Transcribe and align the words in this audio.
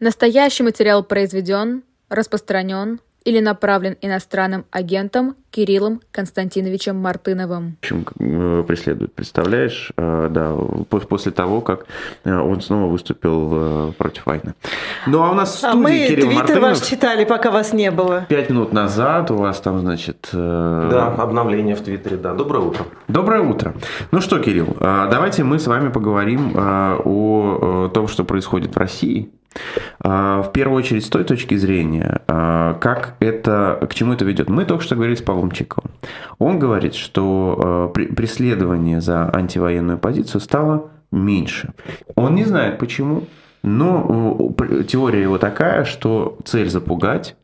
Настоящий 0.00 0.62
материал 0.62 1.02
произведен, 1.02 1.82
распространен 2.08 3.00
или 3.24 3.40
направлен 3.40 3.96
иностранным 4.00 4.64
агентом 4.70 5.34
Кириллом 5.50 6.00
Константиновичем 6.12 6.96
Мартыновым. 6.96 7.76
В 7.80 7.84
общем, 7.84 8.06
э, 8.20 8.64
преследует, 8.66 9.12
представляешь, 9.12 9.92
э, 9.96 10.28
да, 10.30 10.54
после 10.88 11.32
того, 11.32 11.60
как 11.60 11.86
э, 12.24 12.32
он 12.32 12.60
снова 12.60 12.90
выступил 12.90 13.92
против 13.98 14.24
войны. 14.24 14.54
Ну, 15.06 15.22
а 15.22 15.32
у 15.32 15.34
нас 15.34 15.54
в 15.54 15.58
студии 15.58 15.72
а 15.72 15.76
мы 15.76 15.90
Кирилл 15.90 16.26
твиттер 16.26 16.36
Мартынов. 16.36 16.62
ваш 16.62 16.80
читали, 16.80 17.24
пока 17.24 17.50
вас 17.50 17.72
не 17.72 17.90
было. 17.90 18.24
Пять 18.28 18.50
минут 18.50 18.72
назад 18.72 19.30
у 19.30 19.36
вас 19.36 19.60
там, 19.60 19.80
значит... 19.80 20.28
Да, 20.32 21.14
обновление 21.18 21.74
в 21.74 21.80
Твиттере, 21.80 22.16
да. 22.18 22.34
Доброе 22.34 22.60
утро. 22.60 22.86
Доброе 23.08 23.42
утро. 23.42 23.74
Ну 24.12 24.20
что, 24.20 24.38
Кирилл, 24.38 24.76
давайте 24.80 25.42
мы 25.42 25.58
с 25.58 25.66
вами 25.66 25.90
поговорим 25.90 26.52
о 26.56 27.88
том, 27.92 28.06
что 28.06 28.24
происходит 28.24 28.74
в 28.74 28.78
России 28.78 29.30
а, 29.30 29.37
в 30.00 30.50
первую 30.52 30.78
очередь 30.78 31.04
с 31.04 31.08
той 31.08 31.24
точки 31.24 31.56
зрения, 31.56 32.22
а, 32.28 32.74
как 32.74 33.16
это, 33.20 33.86
к 33.88 33.94
чему 33.94 34.12
это 34.12 34.24
ведет. 34.24 34.48
Мы 34.48 34.64
только 34.64 34.84
что 34.84 34.94
говорили 34.94 35.16
с 35.16 35.22
Павлом 35.22 35.50
Чиковым. 35.50 35.90
Он 36.38 36.58
говорит, 36.58 36.94
что 36.94 37.56
а, 37.58 37.88
преследование 37.88 39.00
за 39.00 39.28
антивоенную 39.34 39.98
позицию 39.98 40.40
стало 40.40 40.90
меньше. 41.10 41.72
Он 42.14 42.34
не 42.34 42.44
знает 42.44 42.78
почему, 42.78 43.24
но 43.62 44.54
теория 44.86 45.22
его 45.22 45.38
такая, 45.38 45.84
что 45.84 46.38
цель 46.44 46.68
запугать, 46.68 47.36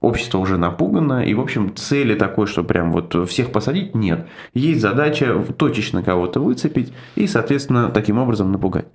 общество 0.00 0.38
уже 0.38 0.58
напугано, 0.58 1.24
и, 1.24 1.34
в 1.34 1.40
общем, 1.40 1.74
цели 1.74 2.14
такой, 2.14 2.46
что 2.46 2.62
прям 2.62 2.92
вот 2.92 3.28
всех 3.28 3.50
посадить, 3.50 3.94
нет. 3.94 4.26
Есть 4.54 4.80
задача 4.80 5.44
точечно 5.56 6.02
кого-то 6.02 6.40
выцепить 6.40 6.92
и, 7.16 7.26
соответственно, 7.26 7.90
таким 7.90 8.18
образом 8.18 8.52
напугать. 8.52 8.86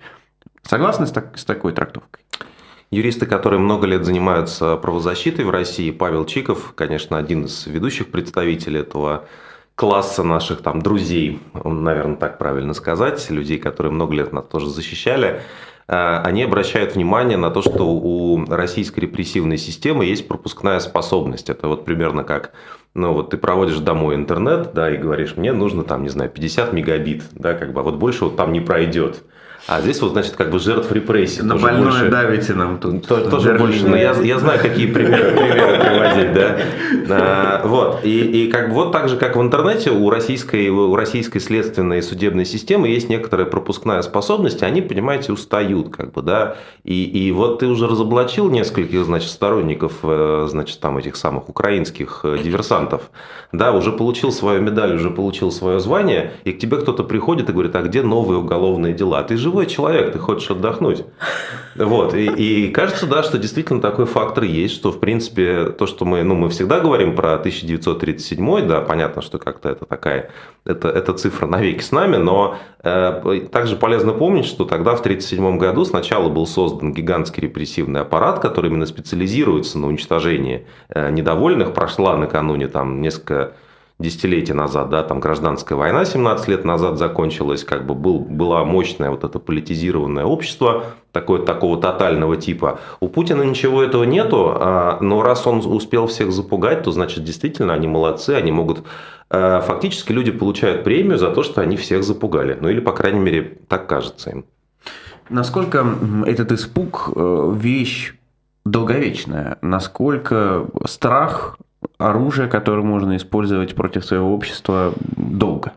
Согласны 0.64 1.06
с, 1.08 1.12
так, 1.12 1.38
с 1.38 1.44
такой 1.44 1.74
трактовкой? 1.74 2.24
Юристы, 2.90 3.26
которые 3.26 3.60
много 3.60 3.86
лет 3.86 4.06
занимаются 4.06 4.78
правозащитой 4.78 5.46
в 5.46 5.50
России, 5.50 5.92
Павел 5.92 6.26
Чиков, 6.26 6.74
конечно, 6.76 7.18
один 7.18 7.46
из 7.46 7.68
ведущих 7.68 8.12
представителей 8.12 8.82
этого 8.82 9.26
класса 9.76 10.24
наших 10.24 10.62
там 10.62 10.82
друзей, 10.82 11.42
наверное, 11.54 12.16
так 12.16 12.38
правильно 12.38 12.74
сказать, 12.74 13.30
людей, 13.30 13.58
которые 13.58 13.92
много 13.92 14.14
лет 14.14 14.32
нас 14.32 14.46
тоже 14.46 14.70
защищали, 14.70 15.42
э, 15.88 16.22
они 16.24 16.44
обращают 16.44 16.96
внимание 16.96 17.38
на 17.38 17.50
то, 17.50 17.62
что 17.62 17.90
у 17.90 18.46
российской 18.46 19.02
репрессивной 19.02 19.58
системы 19.58 20.06
есть 20.06 20.28
пропускная 20.28 20.80
способность. 20.80 21.50
Это 21.50 21.68
вот 21.68 21.84
примерно 21.86 22.24
как, 22.24 22.54
ну 22.94 23.14
вот 23.14 23.32
ты 23.32 23.38
проводишь 23.38 23.80
домой 23.80 24.16
интернет, 24.16 24.74
да, 24.74 24.94
и 24.94 24.98
говоришь, 24.98 25.36
мне 25.36 25.52
нужно 25.52 25.84
там, 25.84 26.04
не 26.04 26.10
знаю, 26.10 26.30
50 26.30 26.72
мегабит, 26.72 27.24
да, 27.32 27.54
как 27.54 27.74
бы, 27.74 27.82
а 27.82 27.84
вот 27.84 27.96
больше 27.96 28.26
вот 28.26 28.38
там 28.38 28.54
не 28.54 28.62
пройдет. 28.62 29.24
А 29.66 29.80
здесь 29.80 30.02
вот, 30.02 30.12
значит, 30.12 30.36
как 30.36 30.52
бы 30.52 30.60
жертв 30.60 30.92
репрессий. 30.92 31.42
На 31.42 31.56
больное 31.56 31.84
больше, 31.84 32.10
давите 32.10 32.54
нам 32.54 32.80
тут. 32.80 33.08
То, 33.08 33.30
тоже 33.30 33.54
больше. 33.54 33.88
Но 33.88 33.96
я, 33.96 34.12
я 34.12 34.38
знаю, 34.38 34.60
какие 34.60 34.88
примеры, 34.88 35.32
примеры 35.32 35.80
приводить, 35.80 36.34
да. 36.34 36.58
А, 37.10 37.62
вот. 37.66 38.02
И, 38.04 38.44
и 38.44 38.52
как 38.52 38.70
бы 38.70 38.76
вот 38.76 38.92
так 38.92 39.08
же, 39.08 39.16
как 39.16 39.38
в 39.38 39.42
интернете, 39.42 39.92
у 39.92 40.10
российской, 40.10 40.68
у 40.68 40.96
российской 40.96 41.40
следственной 41.40 42.00
и 42.00 42.02
судебной 42.02 42.44
системы 42.44 42.90
есть 42.90 43.08
некоторая 43.08 43.46
пропускная 43.46 44.02
способность, 44.02 44.64
они, 44.64 44.82
понимаете, 44.82 45.32
устают, 45.32 45.96
как 45.96 46.12
бы, 46.12 46.22
да. 46.22 46.58
И, 46.84 47.04
и 47.06 47.32
вот 47.32 47.60
ты 47.60 47.68
уже 47.68 47.88
разоблачил 47.88 48.50
нескольких, 48.50 49.06
значит, 49.06 49.30
сторонников, 49.30 49.94
э, 50.04 50.48
значит, 50.50 50.82
там 50.82 50.98
этих 50.98 51.16
самых 51.16 51.48
украинских 51.48 52.22
э, 52.24 52.38
диверсантов, 52.44 53.04
да, 53.54 53.72
уже 53.72 53.94
получил 53.94 54.34
свою 54.34 54.62
медаль, 54.62 54.96
уже 54.96 55.10
получил 55.10 55.52
свое 55.52 55.80
звание, 55.80 56.34
и 56.44 56.52
к 56.52 56.60
тебе 56.60 56.76
кто-то 56.78 57.04
приходит 57.04 57.50
и 57.50 57.54
говорит, 57.54 57.74
а 57.78 57.82
где 57.82 58.02
новые 58.02 58.40
уголовные 58.40 58.94
дела? 58.94 59.24
Ты 59.24 59.38
же 59.38 59.53
живой 59.54 59.68
человек, 59.68 60.12
ты 60.12 60.18
хочешь 60.18 60.50
отдохнуть. 60.50 61.06
Вот. 61.76 62.16
И, 62.16 62.26
и 62.26 62.72
кажется, 62.72 63.06
да, 63.06 63.22
что 63.22 63.38
действительно 63.38 63.82
такой 63.82 64.06
фактор 64.06 64.44
есть, 64.44 64.74
что, 64.74 64.92
в 64.92 65.00
принципе, 65.00 65.66
то, 65.66 65.86
что 65.86 66.06
мы, 66.06 66.24
ну, 66.24 66.34
мы 66.34 66.50
всегда 66.50 66.80
говорим 66.80 67.16
про 67.16 67.36
1937, 67.36 68.68
да, 68.68 68.82
понятно, 68.82 69.22
что 69.22 69.38
как-то 69.38 69.70
это 69.70 69.86
такая, 69.86 70.32
это, 70.66 70.90
это 70.90 71.14
цифра 71.14 71.46
навеки 71.46 71.82
с 71.82 71.92
нами, 71.92 72.18
но 72.18 72.56
э, 72.84 73.42
также 73.52 73.76
полезно 73.76 74.14
помнить, 74.14 74.46
что 74.46 74.66
тогда, 74.66 74.96
в 74.96 75.02
1937 75.02 75.58
году, 75.60 75.86
сначала 75.86 76.30
был 76.30 76.48
создан 76.48 76.92
гигантский 76.92 77.44
репрессивный 77.44 78.02
аппарат, 78.02 78.40
который 78.40 78.72
именно 78.72 78.88
специализируется 78.88 79.78
на 79.78 79.88
уничтожении 79.88 80.66
э, 80.90 81.12
недовольных. 81.12 81.74
Прошла 81.74 82.18
накануне 82.18 82.68
там 82.68 83.02
несколько 83.02 83.54
десятилетия 84.00 84.54
назад, 84.54 84.90
да, 84.90 85.04
там 85.04 85.20
гражданская 85.20 85.78
война 85.78 86.06
17 86.06 86.48
лет 86.48 86.66
назад 86.66 86.98
закончилась, 86.98 87.64
как 87.64 87.86
бы 87.86 87.94
был, 87.94 88.20
была 88.20 88.66
мощное 88.66 89.10
вот 89.10 89.24
это 89.24 89.40
политизированное 89.40 90.26
общество, 90.26 90.86
такое, 91.12 91.42
такого 91.42 91.80
тотального 91.80 92.36
типа. 92.36 92.80
У 93.00 93.08
Путина 93.08 93.44
ничего 93.44 93.84
этого 93.84 94.04
нету, 94.04 94.56
а, 94.56 94.98
но 95.00 95.22
раз 95.22 95.46
он 95.48 95.60
успел 95.60 96.08
всех 96.08 96.32
запугать, 96.32 96.84
то 96.84 96.92
значит 96.92 97.24
действительно 97.24 97.74
они 97.74 97.88
молодцы, 97.88 98.32
они 98.32 98.52
могут... 98.52 98.84
А, 99.30 99.62
фактически 99.62 100.12
люди 100.12 100.32
получают 100.32 100.84
премию 100.84 101.18
за 101.18 101.30
то, 101.30 101.44
что 101.44 101.62
они 101.62 101.78
всех 101.78 102.04
запугали. 102.04 102.58
Ну 102.60 102.70
или, 102.70 102.80
по 102.80 102.92
крайней 102.92 103.20
мере, 103.20 103.58
так 103.68 103.88
кажется 103.88 104.32
им. 104.32 104.46
Насколько 105.30 105.86
этот 106.26 106.52
испуг 106.52 107.12
э, 107.16 107.54
вещь 107.56 108.14
долговечная? 108.66 109.58
Насколько 109.62 110.68
страх 110.86 111.58
оружие, 111.98 112.48
которое 112.48 112.84
можно 112.84 113.18
использовать 113.18 113.76
против 113.76 114.06
своего 114.06 114.34
общества 114.34 114.94
долго. 115.16 115.74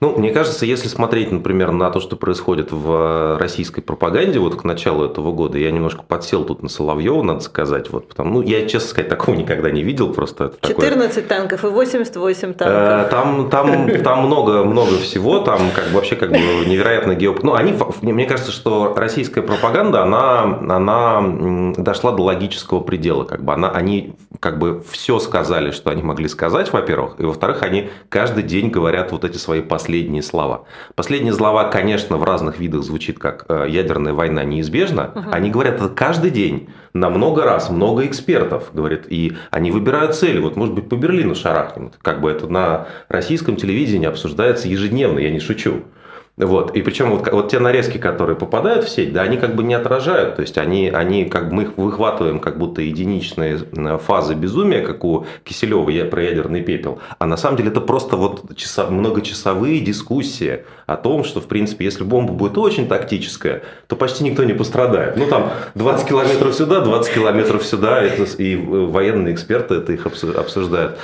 Ну, 0.00 0.16
мне 0.16 0.30
кажется, 0.30 0.64
если 0.64 0.88
смотреть, 0.88 1.30
например, 1.30 1.72
на 1.72 1.90
то, 1.90 2.00
что 2.00 2.16
происходит 2.16 2.72
в 2.72 3.36
российской 3.38 3.82
пропаганде 3.82 4.38
вот 4.38 4.56
к 4.56 4.64
началу 4.64 5.04
этого 5.04 5.30
года, 5.30 5.58
я 5.58 5.70
немножко 5.70 6.02
подсел 6.02 6.44
тут 6.44 6.62
на 6.62 6.70
Соловьева, 6.70 7.22
надо 7.22 7.40
сказать, 7.40 7.90
вот, 7.90 8.08
потому, 8.08 8.34
ну, 8.34 8.42
я, 8.42 8.66
честно 8.66 8.88
сказать, 8.88 9.10
такого 9.10 9.34
никогда 9.34 9.70
не 9.70 9.82
видел, 9.82 10.14
просто 10.14 10.44
это 10.46 10.66
14 10.66 11.14
такое... 11.14 11.28
танков 11.28 11.64
и 11.64 11.68
88 11.68 12.54
танков. 12.54 12.78
Э, 12.78 13.08
там, 13.10 13.50
там, 13.50 14.02
там 14.02 14.26
много, 14.26 14.64
много 14.64 14.96
всего, 14.96 15.40
там 15.40 15.70
как 15.74 15.88
бы 15.88 15.96
вообще 15.96 16.16
как 16.16 16.30
бы 16.30 16.38
невероятно 16.38 17.14
геоп... 17.14 17.42
Ну, 17.42 17.52
они, 17.52 17.74
мне 18.00 18.24
кажется, 18.24 18.52
что 18.52 18.94
российская 18.96 19.42
пропаганда, 19.42 20.02
она, 20.02 20.44
она 20.44 21.22
дошла 21.76 22.12
до 22.12 22.22
логического 22.22 22.80
предела, 22.80 23.24
как 23.24 23.44
бы 23.44 23.52
она, 23.52 23.70
они 23.70 24.14
как 24.40 24.58
бы 24.58 24.82
все 24.90 25.18
сказали, 25.18 25.39
что 25.72 25.90
они 25.90 26.02
могли 26.02 26.28
сказать, 26.28 26.72
во-первых, 26.72 27.14
и 27.18 27.24
во-вторых, 27.24 27.62
они 27.62 27.90
каждый 28.08 28.42
день 28.42 28.70
говорят 28.70 29.12
вот 29.12 29.24
эти 29.24 29.36
свои 29.36 29.60
последние 29.60 30.20
последние 30.20 30.22
слова. 30.22 30.64
Последние 30.94 31.32
слова, 31.32 31.64
конечно, 31.64 32.16
в 32.16 32.24
разных 32.24 32.58
видах 32.58 32.82
звучит 32.82 33.18
как 33.18 33.44
э, 33.48 33.66
ядерная 33.68 34.12
война 34.12 34.44
неизбежна. 34.44 35.12
Угу. 35.14 35.30
Они 35.32 35.50
говорят 35.50 35.76
это 35.76 35.88
каждый 35.88 36.30
день, 36.30 36.68
на 36.92 37.08
много 37.10 37.44
раз, 37.44 37.70
много 37.70 38.06
экспертов, 38.06 38.70
говорит, 38.72 39.06
и 39.08 39.32
они 39.50 39.70
выбирают 39.70 40.14
цели. 40.14 40.40
Вот, 40.40 40.56
может 40.56 40.74
быть, 40.74 40.88
по 40.88 40.96
Берлину 40.96 41.34
шарахнем. 41.34 41.92
Как 42.02 42.20
бы 42.20 42.30
это 42.30 42.46
на 42.48 42.86
российском 43.08 43.56
телевидении 43.56 44.06
обсуждается 44.06 44.68
ежедневно, 44.68 45.18
я 45.20 45.30
не 45.30 45.40
шучу. 45.40 45.82
Вот. 46.44 46.76
И 46.76 46.82
причем 46.82 47.10
вот, 47.10 47.30
вот 47.30 47.50
те 47.50 47.58
нарезки, 47.58 47.98
которые 47.98 48.36
попадают 48.36 48.84
в 48.84 48.88
сеть, 48.88 49.12
да, 49.12 49.22
они 49.22 49.36
как 49.36 49.54
бы 49.54 49.62
не 49.62 49.74
отражают. 49.74 50.36
То 50.36 50.42
есть 50.42 50.58
они, 50.58 50.88
они 50.88 51.26
как 51.26 51.48
бы 51.48 51.54
мы 51.54 51.62
их 51.64 51.76
выхватываем 51.76 52.40
как 52.40 52.58
будто 52.58 52.82
единичные 52.82 53.58
фазы 53.98 54.34
безумия, 54.34 54.82
как 54.82 55.04
у 55.04 55.26
Киселева 55.44 55.90
я 55.90 56.04
про 56.04 56.22
ядерный 56.22 56.62
пепел. 56.62 56.98
А 57.18 57.26
на 57.26 57.36
самом 57.36 57.56
деле 57.56 57.70
это 57.70 57.80
просто 57.80 58.16
вот 58.16 58.56
часа, 58.56 58.86
многочасовые 58.86 59.80
дискуссии 59.80 60.64
о 60.86 60.96
том, 60.96 61.24
что 61.24 61.40
в 61.40 61.46
принципе, 61.46 61.84
если 61.84 62.04
бомба 62.04 62.32
будет 62.32 62.56
очень 62.58 62.88
тактическая, 62.88 63.62
то 63.86 63.96
почти 63.96 64.24
никто 64.24 64.44
не 64.44 64.54
пострадает. 64.54 65.16
Ну 65.16 65.26
там 65.26 65.50
20 65.74 66.08
километров 66.08 66.54
сюда, 66.54 66.80
20 66.80 67.14
километров 67.14 67.64
сюда, 67.64 68.04
и 68.06 68.56
военные 68.56 69.34
эксперты 69.34 69.74
это 69.74 69.92
их 69.92 70.06
обсуждают. 70.06 70.98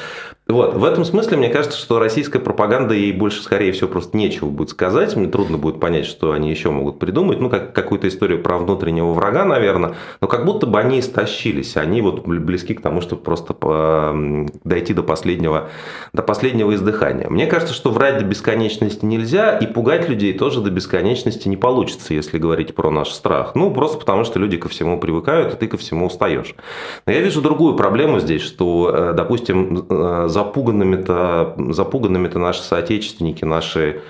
Вот. 0.49 0.77
В 0.77 0.85
этом 0.85 1.05
смысле 1.05 1.39
мне 1.39 1.49
кажется, 1.49 1.77
что 1.77 1.99
российская 1.99 2.39
пропаганда 2.39 2.95
ей 2.95 3.13
больше, 3.13 3.43
скорее 3.43 3.73
всего, 3.73 3.89
просто 3.89 4.17
нечего 4.17 4.49
будет 4.49 4.71
сказать. 4.71 5.17
Мне 5.17 5.27
трудно 5.27 5.59
будет 5.59 5.81
понять, 5.81 6.07
что 6.07 6.31
они 6.31 6.51
еще 6.51 6.71
могут 6.71 7.01
придумать. 7.01 7.41
Ну, 7.41 7.51
как 7.51 7.73
какую-то 7.73 8.07
историю 8.07 8.41
про 8.41 8.57
внутреннего 8.57 9.11
врага, 9.11 9.45
наверное. 9.45 9.97
Но 10.21 10.29
как 10.29 10.45
будто 10.45 10.69
бы 10.69 10.79
они 10.79 11.01
истощились. 11.01 11.77
Они 11.77 12.01
вот 12.01 12.25
близки 12.25 12.75
к 12.75 12.81
тому, 12.81 13.01
чтобы 13.01 13.23
просто 13.23 14.15
дойти 14.63 14.95
до 14.95 15.03
последнего, 15.03 15.69
до 16.13 16.23
последнего 16.23 16.73
издыхания. 16.75 17.29
Мне 17.29 17.47
кажется, 17.47 17.75
что 17.75 17.91
врать 17.91 18.19
до 18.19 18.25
бесконечности 18.25 19.05
нельзя, 19.05 19.59
и 19.59 19.67
пугать 19.67 20.09
людей 20.09 20.33
тоже 20.33 20.61
до 20.61 20.71
бесконечности 20.71 21.49
не 21.49 21.57
получится, 21.57 22.15
если 22.15 22.39
говорить 22.39 22.73
про 22.73 22.91
наш 22.91 23.09
страх. 23.11 23.57
Ну, 23.57 23.73
просто 23.73 23.99
потому, 23.99 24.23
что 24.23 24.39
люди 24.39 24.59
ко 24.59 24.69
всему 24.69 25.01
привыкают, 25.01 25.55
и 25.55 25.57
ты 25.57 25.67
ко 25.67 25.77
всему 25.77 26.07
устаешь. 26.07 26.55
Но 27.05 27.13
я 27.13 27.21
вижу 27.21 27.43
другую 27.43 27.75
проблему 27.75 28.21
здесь, 28.21 28.43
что, 28.43 28.95
э, 28.95 29.13
допустим, 29.13 29.87
э, 29.89 30.29
запуганными-то 30.37 31.55
запуганными 31.71 32.29
наши 32.39 32.63
соотечественники, 32.63 33.45
наши 33.45 34.03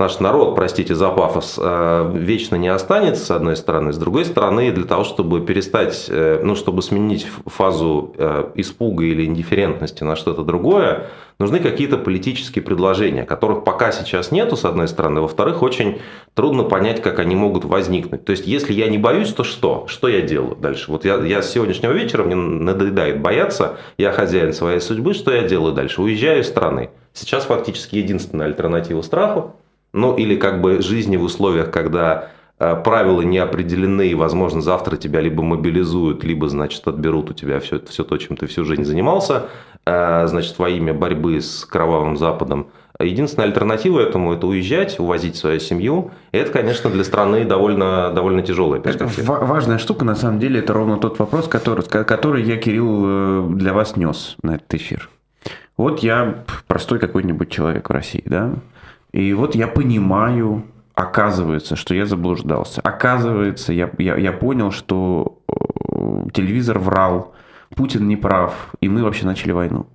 наш 0.00 0.18
народ, 0.18 0.56
простите 0.56 0.96
за 0.96 1.10
пафос, 1.10 1.58
э, 1.62 2.10
вечно 2.14 2.56
не 2.56 2.68
останется, 2.68 3.24
с 3.24 3.30
одной 3.30 3.54
стороны. 3.54 3.92
С 3.92 3.98
другой 3.98 4.24
стороны, 4.24 4.72
для 4.72 4.84
того, 4.84 5.04
чтобы 5.04 5.40
перестать, 5.42 6.06
э, 6.08 6.40
ну, 6.42 6.56
чтобы 6.56 6.82
сменить 6.82 7.26
фазу 7.46 8.14
э, 8.16 8.50
испуга 8.56 9.04
или 9.04 9.26
индифферентности 9.26 10.02
на 10.02 10.16
что-то 10.16 10.42
другое, 10.42 11.06
нужны 11.38 11.60
какие-то 11.60 11.98
политические 11.98 12.64
предложения, 12.64 13.24
которых 13.24 13.62
пока 13.62 13.92
сейчас 13.92 14.32
нету, 14.32 14.56
с 14.56 14.64
одной 14.64 14.88
стороны. 14.88 15.20
Во-вторых, 15.20 15.62
очень 15.62 16.00
трудно 16.34 16.64
понять, 16.64 17.00
как 17.02 17.18
они 17.18 17.36
могут 17.36 17.64
возникнуть. 17.64 18.24
То 18.24 18.32
есть, 18.32 18.46
если 18.46 18.72
я 18.72 18.88
не 18.88 18.98
боюсь, 18.98 19.32
то 19.32 19.44
что? 19.44 19.84
Что 19.86 20.08
я 20.08 20.22
делаю 20.22 20.56
дальше? 20.56 20.90
Вот 20.90 21.04
я, 21.04 21.16
я 21.16 21.42
с 21.42 21.52
сегодняшнего 21.52 21.92
вечера, 21.92 22.24
мне 22.24 22.34
надоедает 22.34 23.20
бояться, 23.20 23.76
я 23.98 24.12
хозяин 24.12 24.52
своей 24.52 24.80
судьбы, 24.80 25.14
что 25.14 25.30
я 25.30 25.42
делаю 25.42 25.74
дальше? 25.74 26.02
Уезжаю 26.02 26.40
из 26.40 26.48
страны. 26.48 26.90
Сейчас 27.12 27.44
фактически 27.44 27.96
единственная 27.96 28.46
альтернатива 28.46 29.02
страху 29.02 29.56
ну 29.92 30.16
или 30.16 30.36
как 30.36 30.60
бы 30.60 30.82
жизни 30.82 31.16
в 31.16 31.22
условиях, 31.22 31.70
когда 31.70 32.28
э, 32.58 32.76
правила 32.82 33.22
не 33.22 33.38
определены, 33.38 34.08
и, 34.08 34.14
возможно, 34.14 34.60
завтра 34.60 34.96
тебя 34.96 35.20
либо 35.20 35.42
мобилизуют, 35.42 36.24
либо, 36.24 36.48
значит, 36.48 36.86
отберут 36.86 37.30
у 37.30 37.34
тебя 37.34 37.60
все, 37.60 37.80
все 37.80 38.04
то, 38.04 38.16
чем 38.18 38.36
ты 38.36 38.46
всю 38.46 38.64
жизнь 38.64 38.84
занимался, 38.84 39.46
э, 39.86 40.26
значит, 40.26 40.58
во 40.58 40.68
имя 40.68 40.94
борьбы 40.94 41.40
с 41.40 41.64
кровавым 41.64 42.16
Западом. 42.16 42.68
Единственная 43.02 43.48
альтернатива 43.48 44.00
этому– 44.00 44.32
это 44.34 44.46
уезжать, 44.46 45.00
увозить 45.00 45.34
свою 45.34 45.58
семью. 45.58 46.10
И 46.32 46.36
это, 46.36 46.52
конечно, 46.52 46.90
для 46.90 47.02
страны 47.02 47.46
довольно, 47.46 48.10
довольно 48.10 48.42
тяжелая 48.42 48.78
перспектива. 48.80 49.38
Важная 49.40 49.78
штука, 49.78 50.04
на 50.04 50.14
самом 50.14 50.38
деле, 50.38 50.60
это 50.60 50.74
ровно 50.74 50.98
тот 50.98 51.18
вопрос, 51.18 51.48
который, 51.48 51.82
который 51.82 52.42
я, 52.42 52.58
Кирилл, 52.58 53.04
э, 53.06 53.48
для 53.54 53.72
вас 53.72 53.96
нес 53.96 54.36
на 54.42 54.56
этот 54.56 54.74
эфир. 54.74 55.08
Вот 55.78 56.00
я 56.00 56.44
простой 56.66 56.98
какой-нибудь 56.98 57.48
человек 57.48 57.88
в 57.88 57.92
России, 57.92 58.22
да, 58.26 58.52
и 59.12 59.32
вот 59.34 59.54
я 59.54 59.66
понимаю, 59.66 60.64
оказывается, 60.94 61.76
что 61.76 61.94
я 61.94 62.06
заблуждался. 62.06 62.80
Оказывается, 62.82 63.72
я, 63.72 63.90
я, 63.98 64.16
я 64.16 64.32
понял, 64.32 64.70
что 64.70 65.40
э, 65.48 66.28
телевизор 66.32 66.78
врал, 66.78 67.34
Путин 67.74 68.08
не 68.08 68.16
прав, 68.16 68.74
и 68.80 68.88
мы 68.88 69.02
вообще 69.02 69.26
начали 69.26 69.52
войну. 69.52 69.86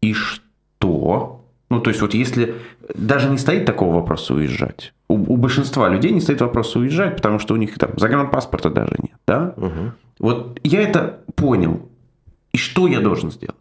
И 0.00 0.12
что? 0.12 1.40
Ну, 1.70 1.80
то 1.80 1.90
есть, 1.90 2.02
вот 2.02 2.14
если 2.14 2.54
даже 2.94 3.30
не 3.30 3.38
стоит 3.38 3.64
такого 3.64 3.94
вопроса 3.94 4.34
уезжать, 4.34 4.92
у, 5.08 5.14
у 5.14 5.36
большинства 5.36 5.88
людей 5.88 6.12
не 6.12 6.20
стоит 6.20 6.40
вопроса 6.40 6.78
уезжать, 6.78 7.16
потому 7.16 7.38
что 7.38 7.54
у 7.54 7.56
них 7.56 7.78
там 7.78 7.90
загранпаспорта 7.96 8.70
даже 8.70 8.94
нет, 9.02 9.16
да? 9.26 9.54
Угу. 9.56 9.92
Вот 10.18 10.60
я 10.64 10.82
это 10.82 11.20
понял. 11.34 11.88
И 12.52 12.58
что 12.58 12.86
я 12.86 13.00
должен 13.00 13.30
сделать? 13.30 13.56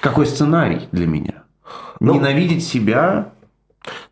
Какой 0.00 0.26
сценарий 0.26 0.88
для 0.92 1.06
меня? 1.06 1.44
Ну, 2.00 2.14
Ненавидеть 2.14 2.64
себя 2.64 3.32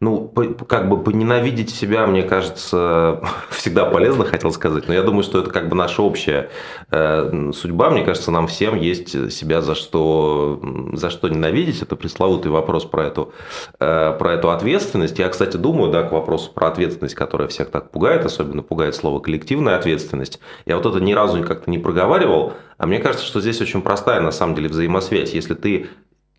ну, 0.00 0.32
как 0.68 0.88
бы 0.88 1.02
поненавидеть 1.02 1.70
себя, 1.70 2.06
мне 2.06 2.22
кажется, 2.22 3.20
всегда 3.50 3.84
полезно, 3.84 4.24
хотел 4.24 4.52
сказать. 4.52 4.88
Но 4.88 4.94
я 4.94 5.02
думаю, 5.02 5.22
что 5.22 5.40
это 5.40 5.50
как 5.50 5.68
бы 5.68 5.76
наша 5.76 6.02
общая 6.02 6.50
э, 6.90 7.52
судьба. 7.54 7.90
Мне 7.90 8.04
кажется, 8.04 8.30
нам 8.30 8.46
всем 8.46 8.76
есть 8.76 9.32
себя 9.32 9.60
за 9.62 9.74
что, 9.74 10.60
за 10.92 11.10
что 11.10 11.28
ненавидеть. 11.28 11.82
Это 11.82 11.96
пресловутый 11.96 12.50
вопрос 12.50 12.84
про 12.84 13.04
эту, 13.04 13.32
э, 13.78 14.16
про 14.18 14.32
эту 14.32 14.50
ответственность. 14.50 15.18
Я, 15.18 15.28
кстати, 15.28 15.56
думаю, 15.56 15.90
да, 15.90 16.02
к 16.02 16.12
вопросу 16.12 16.50
про 16.52 16.68
ответственность, 16.68 17.14
которая 17.14 17.48
всех 17.48 17.70
так 17.70 17.90
пугает, 17.90 18.24
особенно 18.24 18.62
пугает 18.62 18.94
слово 18.94 19.20
коллективная 19.20 19.76
ответственность. 19.76 20.40
Я 20.66 20.76
вот 20.76 20.86
это 20.86 21.00
ни 21.00 21.12
разу 21.12 21.42
как-то 21.42 21.70
не 21.70 21.78
проговаривал, 21.78 22.54
а 22.78 22.86
мне 22.86 22.98
кажется, 22.98 23.24
что 23.24 23.40
здесь 23.40 23.60
очень 23.60 23.82
простая 23.82 24.20
на 24.20 24.32
самом 24.32 24.54
деле 24.54 24.68
взаимосвязь. 24.68 25.32
Если 25.32 25.54
ты 25.54 25.88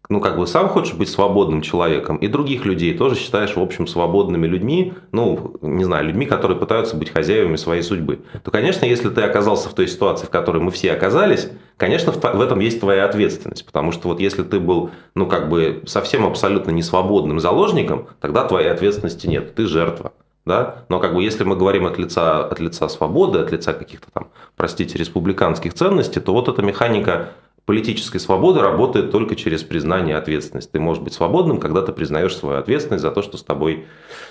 ну, 0.09 0.19
как 0.19 0.37
бы 0.37 0.47
сам 0.47 0.69
хочешь 0.69 0.93
быть 0.93 1.09
свободным 1.09 1.61
человеком, 1.61 2.17
и 2.17 2.27
других 2.27 2.65
людей 2.65 2.95
тоже 2.95 3.15
считаешь, 3.15 3.55
в 3.55 3.61
общем, 3.61 3.87
свободными 3.87 4.47
людьми, 4.47 4.93
ну, 5.11 5.55
не 5.61 5.83
знаю, 5.83 6.05
людьми, 6.05 6.25
которые 6.25 6.57
пытаются 6.57 6.95
быть 6.95 7.09
хозяевами 7.11 7.55
своей 7.55 7.81
судьбы, 7.81 8.21
то, 8.43 8.51
конечно, 8.51 8.85
если 8.85 9.09
ты 9.09 9.21
оказался 9.21 9.69
в 9.69 9.73
той 9.73 9.87
ситуации, 9.87 10.25
в 10.25 10.29
которой 10.29 10.61
мы 10.61 10.71
все 10.71 10.91
оказались, 10.93 11.49
конечно, 11.77 12.11
в 12.11 12.41
этом 12.41 12.59
есть 12.59 12.79
твоя 12.79 13.05
ответственность, 13.05 13.65
потому 13.65 13.91
что 13.91 14.09
вот 14.09 14.19
если 14.19 14.43
ты 14.43 14.59
был, 14.59 14.91
ну, 15.15 15.25
как 15.27 15.49
бы 15.49 15.83
совсем 15.85 16.25
абсолютно 16.25 16.71
несвободным 16.71 17.39
заложником, 17.39 18.07
тогда 18.21 18.45
твоей 18.45 18.69
ответственности 18.69 19.27
нет, 19.27 19.55
ты 19.55 19.65
жертва. 19.65 20.13
Да? 20.45 20.85
Но 20.89 20.99
как 20.99 21.15
бы 21.15 21.23
если 21.23 21.43
мы 21.43 21.55
говорим 21.55 21.87
от 21.87 21.97
лица, 21.97 22.45
от 22.45 22.59
лица 22.59 22.87
свободы, 22.87 23.39
от 23.39 23.51
лица 23.51 23.73
каких-то 23.73 24.07
там, 24.13 24.27
простите, 24.55 24.97
республиканских 24.97 25.73
ценностей, 25.73 26.19
то 26.19 26.33
вот 26.33 26.47
эта 26.47 26.61
механика 26.61 27.29
политической 27.65 28.19
свободы 28.19 28.61
работает 28.61 29.11
только 29.11 29.35
через 29.35 29.63
признание 29.63 30.17
ответственности. 30.17 30.69
Ты 30.71 30.79
можешь 30.79 31.01
быть 31.01 31.13
свободным, 31.13 31.59
когда 31.59 31.81
ты 31.81 31.91
признаешь 31.91 32.35
свою 32.35 32.59
ответственность 32.59 33.01
за 33.01 33.09
то, 33.09 33.23
что 33.23 33.37
с 33.37 33.43
тобой, 33.43 33.85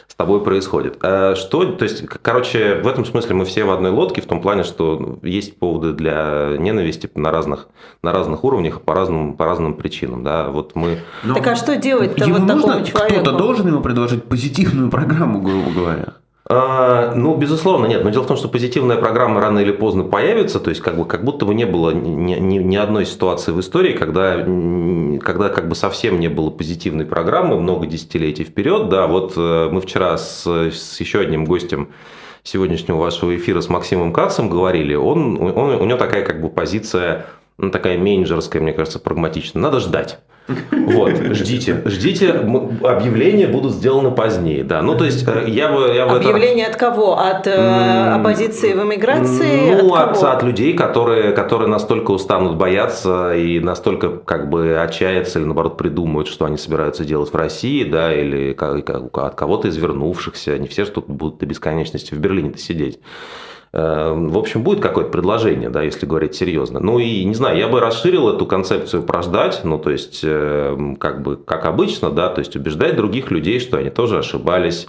с 0.07 0.15
тобой 0.15 0.43
происходит. 0.43 0.99
А 1.03 1.35
что, 1.35 1.65
то 1.65 1.83
есть, 1.83 2.07
короче, 2.07 2.77
в 2.77 2.87
этом 2.87 3.05
смысле 3.05 3.35
мы 3.35 3.45
все 3.45 3.65
в 3.65 3.71
одной 3.71 3.91
лодке, 3.91 4.23
в 4.23 4.27
том 4.27 4.41
плане, 4.41 4.63
что 4.63 5.19
есть 5.23 5.59
поводы 5.59 5.93
для 5.93 6.57
ненависти 6.59 7.11
на 7.17 7.33
разных, 7.33 7.69
на 8.03 8.13
разных 8.13 8.45
уровнях, 8.45 8.83
по 8.83 8.95
разным, 8.95 9.35
по 9.35 9.45
разным 9.45 9.75
причинам. 9.75 10.23
Да? 10.23 10.51
Вот 10.51 10.77
мы... 10.77 11.01
Но 11.25 11.35
так 11.35 11.47
а 11.49 11.57
что 11.57 11.77
делать-то 11.77 12.27
вот 12.27 12.47
такому 12.47 12.85
человеку? 12.85 13.21
Кто-то 13.21 13.33
должен 13.37 13.67
ему 13.67 13.81
предложить 13.81 14.25
позитивную 14.25 14.91
программу, 14.91 15.41
грубо 15.41 15.71
говоря. 15.71 16.15
А, 16.57 17.13
ну, 17.17 17.35
безусловно, 17.37 17.87
нет. 17.87 18.05
Но 18.05 18.11
дело 18.11 18.23
в 18.23 18.29
том, 18.29 18.37
что 18.37 18.49
позитивная 18.49 18.97
программа 18.97 19.41
рано 19.41 19.59
или 19.59 19.73
поздно 19.73 20.05
появится. 20.05 20.61
То 20.61 20.71
есть, 20.71 20.81
как, 20.81 20.97
бы, 20.97 21.05
как 21.05 21.25
будто 21.25 21.47
бы 21.47 21.55
не 21.55 21.65
было 21.65 21.91
ни, 21.91 22.35
ни, 22.35 22.59
ни 22.59 22.77
одной 22.77 23.07
ситуации 23.07 23.51
в 23.51 23.59
истории, 23.59 23.93
когда, 23.93 24.37
когда 25.25 25.49
как 25.49 25.69
бы 25.69 25.75
совсем 25.75 26.21
не 26.21 26.29
было 26.29 26.51
позитивной 26.51 27.07
программы 27.07 27.61
много 27.61 27.87
десятилетий 27.87 28.45
вперед. 28.45 28.89
Да, 28.89 29.09
вот 29.09 29.33
э, 29.37 29.69
мы 29.73 29.81
вчера 29.81 30.17
с, 30.17 30.47
с 30.47 31.01
еще 31.01 31.21
одним 31.21 31.45
гостем 31.45 31.89
сегодняшнего 32.45 32.99
вашего 32.99 33.35
эфира 33.35 33.61
с 33.61 33.69
Максимом 33.69 34.13
Кацем 34.13 34.49
говорили. 34.49 34.95
Он, 34.95 35.41
он, 35.41 35.81
у 35.81 35.85
него 35.85 35.99
такая 35.99 36.25
как 36.25 36.41
бы 36.41 36.51
позиция, 36.51 37.27
ну, 37.59 37.71
такая 37.71 37.99
менеджерская, 37.99 38.63
мне 38.63 38.73
кажется, 38.73 39.01
прагматичная. 39.01 39.61
Надо 39.61 39.81
ждать. 39.81 40.21
Вот, 40.47 41.17
ждите, 41.33 41.83
ждите, 41.87 42.33
объявления 42.33 43.47
будут 43.47 43.73
сделаны 43.73 44.11
позднее, 44.11 44.63
да. 44.63 44.83
Ну, 44.83 44.95
то 44.95 45.05
есть, 45.05 45.27
э, 45.27 45.45
я 45.49 45.73
бы... 45.73 45.95
Я 45.95 46.07
бы 46.07 46.17
Объявление 46.17 46.67
это... 46.67 46.75
от 46.75 46.81
кого? 46.81 47.19
От 47.19 47.47
э, 47.47 48.15
оппозиции 48.15 48.75
в 48.75 48.83
эмиграции? 48.83 49.75
Ну, 49.81 49.95
от, 49.95 50.19
от, 50.19 50.23
от 50.23 50.43
людей, 50.43 50.75
которые, 50.75 51.33
которые 51.33 51.69
настолько 51.69 52.11
устанут 52.11 52.57
бояться 52.57 53.35
и 53.35 53.59
настолько 53.59 54.11
как 54.11 54.51
бы 54.51 54.79
отчаяться 54.79 55.39
или, 55.39 55.47
наоборот, 55.47 55.79
придумают, 55.79 56.29
что 56.29 56.45
они 56.45 56.59
собираются 56.59 57.07
делать 57.07 57.33
в 57.33 57.37
России, 57.37 57.83
да, 57.85 58.15
или 58.15 58.53
как, 58.53 58.85
как, 58.85 59.17
от 59.17 59.35
кого-то 59.35 59.69
из 59.69 59.77
вернувшихся. 59.79 60.59
Не 60.59 60.69
все 60.69 60.85
же 60.85 60.91
тут 60.91 61.07
будут 61.07 61.39
до 61.39 61.47
бесконечности 61.47 62.15
в 62.15 62.19
Берлине-то 62.19 62.59
сидеть. 62.59 63.01
Эм, 63.77 64.29
в 64.29 64.39
общем, 64.39 64.63
будет 64.63 64.81
какое-то 64.81 65.11
предложение, 65.11 65.69
да, 65.69 65.83
если 65.83 66.07
говорить 66.07 66.37
серьезно. 66.37 66.79
Ну 66.79 67.01
и, 67.01 67.25
не 67.25 67.35
знаю, 67.35 67.59
я 67.59 67.67
бы 67.67 67.81
расширил 67.81 68.29
эту 68.29 68.47
концепцию 68.47 69.03
прождать, 69.03 69.63
ну 69.65 69.81
то 69.81 69.91
есть, 69.91 70.21
эм, 70.23 70.95
как 70.95 71.23
бы, 71.23 71.37
как 71.37 71.67
обычно, 71.67 72.11
да, 72.11 72.29
то 72.29 72.39
есть 72.39 72.55
убеждать 72.55 72.95
других 72.95 73.33
людей, 73.33 73.59
что 73.59 73.79
они 73.79 73.91
тоже 73.91 74.19
ошибались, 74.19 74.87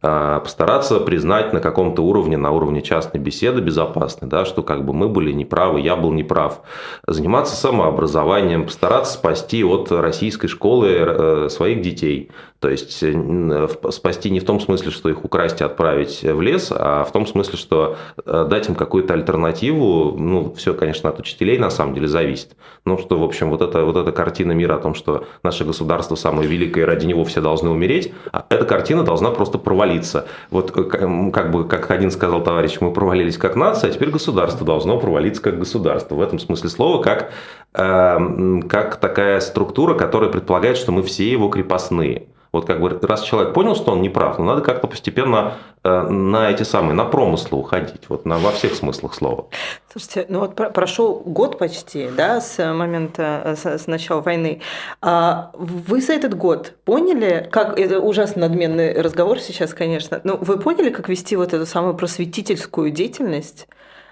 а, 0.00 0.38
постараться 0.38 1.00
признать 1.00 1.52
на 1.52 1.58
каком-то 1.58 2.02
уровне, 2.02 2.36
на 2.36 2.52
уровне 2.52 2.82
частной 2.82 3.20
беседы 3.20 3.60
безопасной, 3.60 4.28
да, 4.28 4.44
что 4.44 4.62
как 4.62 4.84
бы 4.84 4.92
мы 4.92 5.08
были 5.08 5.32
неправы, 5.32 5.80
я 5.80 5.96
был 5.96 6.12
неправ. 6.12 6.60
Заниматься 7.08 7.56
самообразованием, 7.56 8.66
постараться 8.66 9.14
спасти 9.14 9.64
от 9.64 9.90
российской 9.90 10.46
школы 10.46 10.90
э, 10.90 11.48
своих 11.50 11.82
детей. 11.82 12.30
То 12.60 12.68
есть 12.68 12.98
э, 13.02 13.68
спасти 13.90 14.30
не 14.30 14.40
в 14.40 14.44
том 14.44 14.58
смысле, 14.58 14.90
что 14.90 15.08
их 15.08 15.24
украсть 15.24 15.60
и 15.60 15.64
отправить 15.64 16.22
в 16.24 16.40
лес, 16.40 16.72
а 16.74 17.04
в 17.04 17.12
том 17.12 17.24
смысле, 17.24 17.56
что 17.56 17.96
э, 18.24 18.46
дать 18.50 18.68
им 18.68 18.74
какую-то 18.74 19.14
альтернативу. 19.14 20.16
Ну, 20.18 20.52
все, 20.54 20.74
конечно, 20.74 21.08
от 21.08 21.20
учителей 21.20 21.56
на 21.58 21.70
самом 21.70 21.94
деле 21.94 22.08
зависит. 22.08 22.56
Ну, 22.84 22.98
что, 22.98 23.16
в 23.16 23.22
общем, 23.22 23.50
вот 23.50 23.62
эта, 23.62 23.84
вот 23.84 23.96
эта 23.96 24.10
картина 24.10 24.52
мира 24.52 24.74
о 24.74 24.78
том, 24.78 24.96
что 24.96 25.24
наше 25.44 25.64
государство 25.64 26.16
самое 26.16 26.48
великое, 26.48 26.80
и 26.80 26.84
ради 26.84 27.06
него 27.06 27.24
все 27.24 27.40
должны 27.40 27.70
умереть, 27.70 28.12
а 28.32 28.44
эта 28.48 28.64
картина 28.64 29.04
должна 29.04 29.30
просто 29.30 29.58
провалиться. 29.58 30.26
Вот 30.50 30.76
э, 30.76 31.30
как 31.32 31.52
бы, 31.52 31.64
как 31.64 31.88
один 31.92 32.10
сказал 32.10 32.42
товарищ, 32.42 32.78
мы 32.80 32.92
провалились 32.92 33.38
как 33.38 33.54
нация, 33.54 33.90
а 33.90 33.92
теперь 33.92 34.10
государство 34.10 34.66
должно 34.66 34.98
провалиться 34.98 35.40
как 35.40 35.60
государство. 35.60 36.16
В 36.16 36.20
этом 36.20 36.40
смысле 36.40 36.70
слова, 36.70 37.00
как, 37.04 37.30
э, 37.74 38.60
как 38.68 38.96
такая 38.96 39.38
структура, 39.38 39.94
которая 39.94 40.28
предполагает, 40.28 40.76
что 40.76 40.90
мы 40.90 41.04
все 41.04 41.30
его 41.30 41.48
крепостные. 41.50 42.26
Вот 42.52 42.66
как 42.66 42.80
бы 42.80 42.98
раз 43.02 43.22
человек 43.22 43.52
понял, 43.52 43.74
что 43.74 43.92
он 43.92 44.02
не 44.02 44.08
прав, 44.08 44.38
ну 44.38 44.44
надо 44.44 44.62
как-то 44.62 44.86
постепенно 44.86 45.54
э, 45.84 46.02
на 46.08 46.50
эти 46.50 46.62
самые, 46.62 46.94
на 46.94 47.04
промыслы 47.04 47.58
уходить, 47.58 48.08
вот 48.08 48.24
на, 48.24 48.38
во 48.38 48.52
всех 48.52 48.74
смыслах 48.74 49.14
слова. 49.14 49.46
Слушайте, 49.92 50.26
ну 50.28 50.40
вот 50.40 50.54
прошел 50.54 51.22
год 51.24 51.58
почти, 51.58 52.08
да, 52.08 52.40
с 52.40 52.72
момента, 52.72 53.42
э, 53.44 53.56
с, 53.56 53.84
с 53.84 53.86
начала 53.86 54.20
войны. 54.20 54.62
А 55.02 55.50
вы 55.54 56.00
за 56.00 56.14
этот 56.14 56.34
год 56.34 56.74
поняли, 56.84 57.48
как, 57.50 57.78
это 57.78 58.00
ужасно 58.00 58.42
надменный 58.42 59.00
разговор 59.00 59.38
сейчас, 59.40 59.74
конечно, 59.74 60.20
но 60.24 60.36
вы 60.36 60.58
поняли, 60.58 60.90
как 60.90 61.08
вести 61.08 61.36
вот 61.36 61.52
эту 61.52 61.66
самую 61.66 61.94
просветительскую 61.94 62.90
деятельность 62.90 63.68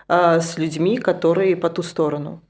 а, 0.09 0.41
с 0.41 0.59
людьми, 0.59 0.99
которые 0.99 1.57
по 1.57 1.71
ту 1.71 1.83
сторону? 1.83 2.41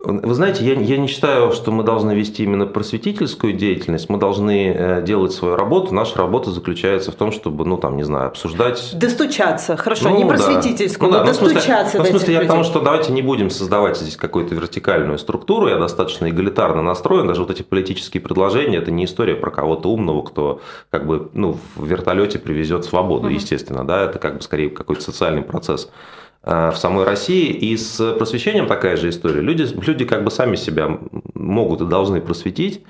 Вы 0.00 0.34
знаете, 0.34 0.64
я, 0.64 0.74
я 0.74 0.96
не 0.96 1.06
считаю, 1.06 1.52
что 1.52 1.70
мы 1.70 1.84
должны 1.84 2.10
вести 2.12 2.42
именно 2.42 2.66
просветительскую 2.66 3.52
деятельность. 3.52 4.08
Мы 4.08 4.18
должны 4.18 4.72
э, 4.74 5.02
делать 5.02 5.30
свою 5.30 5.54
работу. 5.54 5.94
Наша 5.94 6.18
работа 6.18 6.50
заключается 6.50 7.12
в 7.12 7.14
том, 7.14 7.30
чтобы, 7.30 7.64
ну, 7.64 7.76
там, 7.76 7.96
не 7.96 8.02
знаю, 8.02 8.26
обсуждать... 8.26 8.98
Достучаться. 8.98 9.76
Хорошо, 9.76 10.08
Ну, 10.08 10.16
не 10.16 10.24
да. 10.24 10.30
просветительскую, 10.30 11.08
Ну, 11.08 11.18
но 11.18 11.22
да, 11.24 11.26
ну, 11.28 11.32
в 11.32 11.36
смысле- 11.36 11.54
достучаться 11.54 11.98
ну, 11.98 12.02
в 12.02 12.06
до 12.06 12.10
смысле, 12.10 12.28
этих 12.34 12.40
я 12.40 12.44
к 12.44 12.48
тому, 12.48 12.60
людей. 12.62 12.70
что 12.72 12.80
давайте 12.80 13.12
не 13.12 13.22
будем 13.22 13.48
создавать 13.50 13.96
здесь 13.96 14.16
какую-то 14.16 14.56
вертикальную 14.56 15.18
структуру. 15.20 15.68
Я 15.68 15.76
достаточно 15.78 16.28
эгалитарно 16.28 16.82
настроен. 16.82 17.28
Даже 17.28 17.42
вот 17.42 17.52
эти 17.52 17.62
политические 17.62 18.20
предложения, 18.22 18.78
это 18.78 18.90
не 18.90 19.04
история 19.04 19.36
про 19.36 19.52
кого-то 19.52 19.88
умного, 19.88 20.22
кто 20.22 20.60
как 20.90 21.06
бы 21.06 21.30
ну, 21.32 21.58
в 21.76 21.86
вертолете 21.86 22.40
привезет 22.40 22.84
свободу, 22.84 23.26
Мгм. 23.26 23.34
естественно. 23.34 23.86
Да? 23.86 24.02
Это 24.02 24.18
как 24.18 24.38
бы 24.38 24.42
скорее 24.42 24.70
какой-то 24.70 25.02
социальный 25.02 25.42
процесс 25.42 25.90
в 26.42 26.74
самой 26.74 27.04
России. 27.04 27.50
И 27.50 27.76
с 27.76 28.14
просвещением 28.14 28.66
такая 28.66 28.96
же 28.96 29.08
история. 29.08 29.40
Люди, 29.40 29.66
люди 29.86 30.04
как 30.04 30.24
бы 30.24 30.30
сами 30.30 30.56
себя 30.56 30.98
могут 31.34 31.80
и 31.80 31.86
должны 31.86 32.20
просветить. 32.20 32.82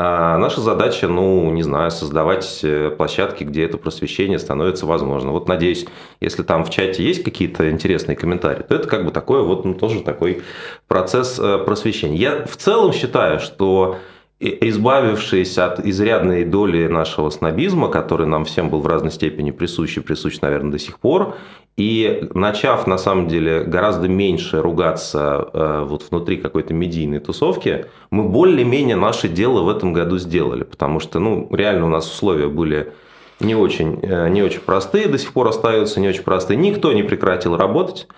А 0.00 0.38
наша 0.38 0.60
задача, 0.60 1.08
ну, 1.08 1.50
не 1.50 1.64
знаю, 1.64 1.90
создавать 1.90 2.60
э, 2.62 2.88
площадки, 2.96 3.42
где 3.42 3.64
это 3.64 3.78
просвещение 3.78 4.38
становится 4.38 4.86
возможно. 4.86 5.32
Вот 5.32 5.48
надеюсь, 5.48 5.86
если 6.20 6.44
там 6.44 6.64
в 6.64 6.70
чате 6.70 7.02
есть 7.02 7.24
какие-то 7.24 7.68
интересные 7.68 8.14
комментарии, 8.14 8.62
то 8.62 8.76
это 8.76 8.86
как 8.86 9.04
бы 9.04 9.10
такой 9.10 9.42
вот, 9.42 9.64
ну, 9.64 9.74
тоже 9.74 10.02
такой 10.02 10.42
процесс 10.86 11.36
э, 11.40 11.58
просвещения. 11.58 12.16
Я 12.16 12.46
в 12.46 12.56
целом 12.56 12.92
считаю, 12.92 13.40
что 13.40 13.96
избавившись 14.40 15.58
от 15.58 15.84
изрядной 15.84 16.44
доли 16.44 16.86
нашего 16.86 17.30
снобизма, 17.30 17.88
который 17.88 18.26
нам 18.26 18.44
всем 18.44 18.70
был 18.70 18.80
в 18.80 18.86
разной 18.86 19.10
степени 19.10 19.50
присущ 19.50 19.98
присущ, 20.00 20.40
наверное, 20.40 20.72
до 20.72 20.78
сих 20.78 21.00
пор, 21.00 21.34
и 21.76 22.28
начав, 22.34 22.86
на 22.86 22.98
самом 22.98 23.28
деле, 23.28 23.62
гораздо 23.62 24.08
меньше 24.08 24.60
ругаться 24.60 25.48
э, 25.52 25.84
вот 25.86 26.04
внутри 26.10 26.36
какой-то 26.36 26.74
медийной 26.74 27.20
тусовки, 27.20 27.86
мы 28.10 28.24
более-менее 28.24 28.96
наше 28.96 29.28
дело 29.28 29.62
в 29.62 29.68
этом 29.68 29.92
году 29.92 30.18
сделали, 30.18 30.64
потому 30.64 30.98
что, 30.98 31.20
ну, 31.20 31.48
реально 31.52 31.86
у 31.86 31.88
нас 31.88 32.10
условия 32.10 32.48
были 32.48 32.92
не 33.40 33.54
очень, 33.54 34.00
э, 34.02 34.28
не 34.28 34.42
очень 34.42 34.60
простые, 34.60 35.06
до 35.06 35.18
сих 35.18 35.32
пор 35.32 35.48
остаются 35.48 36.00
не 36.00 36.08
очень 36.08 36.22
простые. 36.22 36.56
Никто 36.56 36.92
не 36.92 37.04
прекратил 37.04 37.56
работать, 37.56 38.08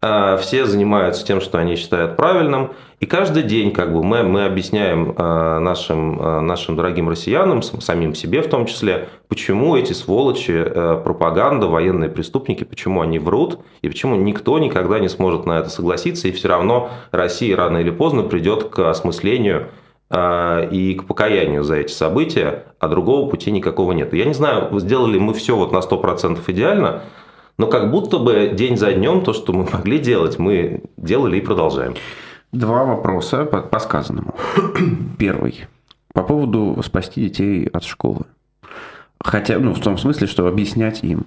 все 0.00 0.64
занимаются 0.64 1.26
тем, 1.26 1.40
что 1.40 1.58
они 1.58 1.76
считают 1.76 2.16
правильным, 2.16 2.72
и 3.00 3.06
каждый 3.06 3.42
день 3.42 3.72
как 3.72 3.94
бы 3.94 4.02
мы, 4.02 4.22
мы 4.22 4.44
объясняем 4.44 5.14
э, 5.16 5.58
нашим, 5.58 6.20
э, 6.20 6.40
нашим 6.40 6.76
дорогим 6.76 7.08
россиянам, 7.08 7.62
сам- 7.62 7.80
самим 7.80 8.14
себе 8.14 8.42
в 8.42 8.48
том 8.48 8.66
числе, 8.66 9.08
почему 9.28 9.74
эти 9.74 9.94
сволочи, 9.94 10.62
пропаганда, 11.02 11.66
военные 11.66 12.10
преступники, 12.10 12.64
почему 12.64 13.00
они 13.00 13.18
врут, 13.18 13.60
и 13.80 13.88
почему 13.88 14.16
никто 14.16 14.58
никогда 14.58 14.98
не 14.98 15.08
сможет 15.08 15.46
на 15.46 15.58
это 15.58 15.70
согласиться, 15.70 16.28
и 16.28 16.32
все 16.32 16.48
равно 16.48 16.90
Россия 17.10 17.56
рано 17.56 17.78
или 17.78 17.90
поздно 17.90 18.22
придет 18.22 18.64
к 18.64 18.90
осмыслению 18.90 19.68
и 20.12 20.98
к 21.00 21.06
покаянию 21.06 21.62
за 21.62 21.76
эти 21.76 21.92
события, 21.92 22.64
а 22.80 22.88
другого 22.88 23.30
пути 23.30 23.52
никакого 23.52 23.92
нет. 23.92 24.12
Я 24.12 24.24
не 24.24 24.34
знаю, 24.34 24.68
сделали 24.80 25.18
мы 25.18 25.34
все 25.34 25.54
вот 25.54 25.70
на 25.70 25.78
100% 25.78 26.40
идеально, 26.48 27.02
но 27.60 27.66
как 27.66 27.90
будто 27.90 28.18
бы 28.18 28.52
день 28.54 28.78
за 28.78 28.90
днем 28.94 29.22
то, 29.22 29.34
что 29.34 29.52
мы 29.52 29.68
могли 29.70 29.98
делать, 29.98 30.38
мы 30.38 30.84
делали 30.96 31.36
и 31.36 31.40
продолжаем. 31.42 31.94
Два 32.52 32.84
вопроса 32.84 33.44
по, 33.44 33.60
по 33.60 33.78
сказанному. 33.78 34.34
Первый. 35.18 35.66
По 36.14 36.22
поводу 36.22 36.80
спасти 36.82 37.20
детей 37.20 37.66
от 37.66 37.84
школы. 37.84 38.24
Хотя, 39.22 39.58
ну, 39.58 39.74
в 39.74 39.80
том 39.80 39.98
смысле, 39.98 40.26
что 40.26 40.46
объяснять 40.46 41.04
им. 41.04 41.26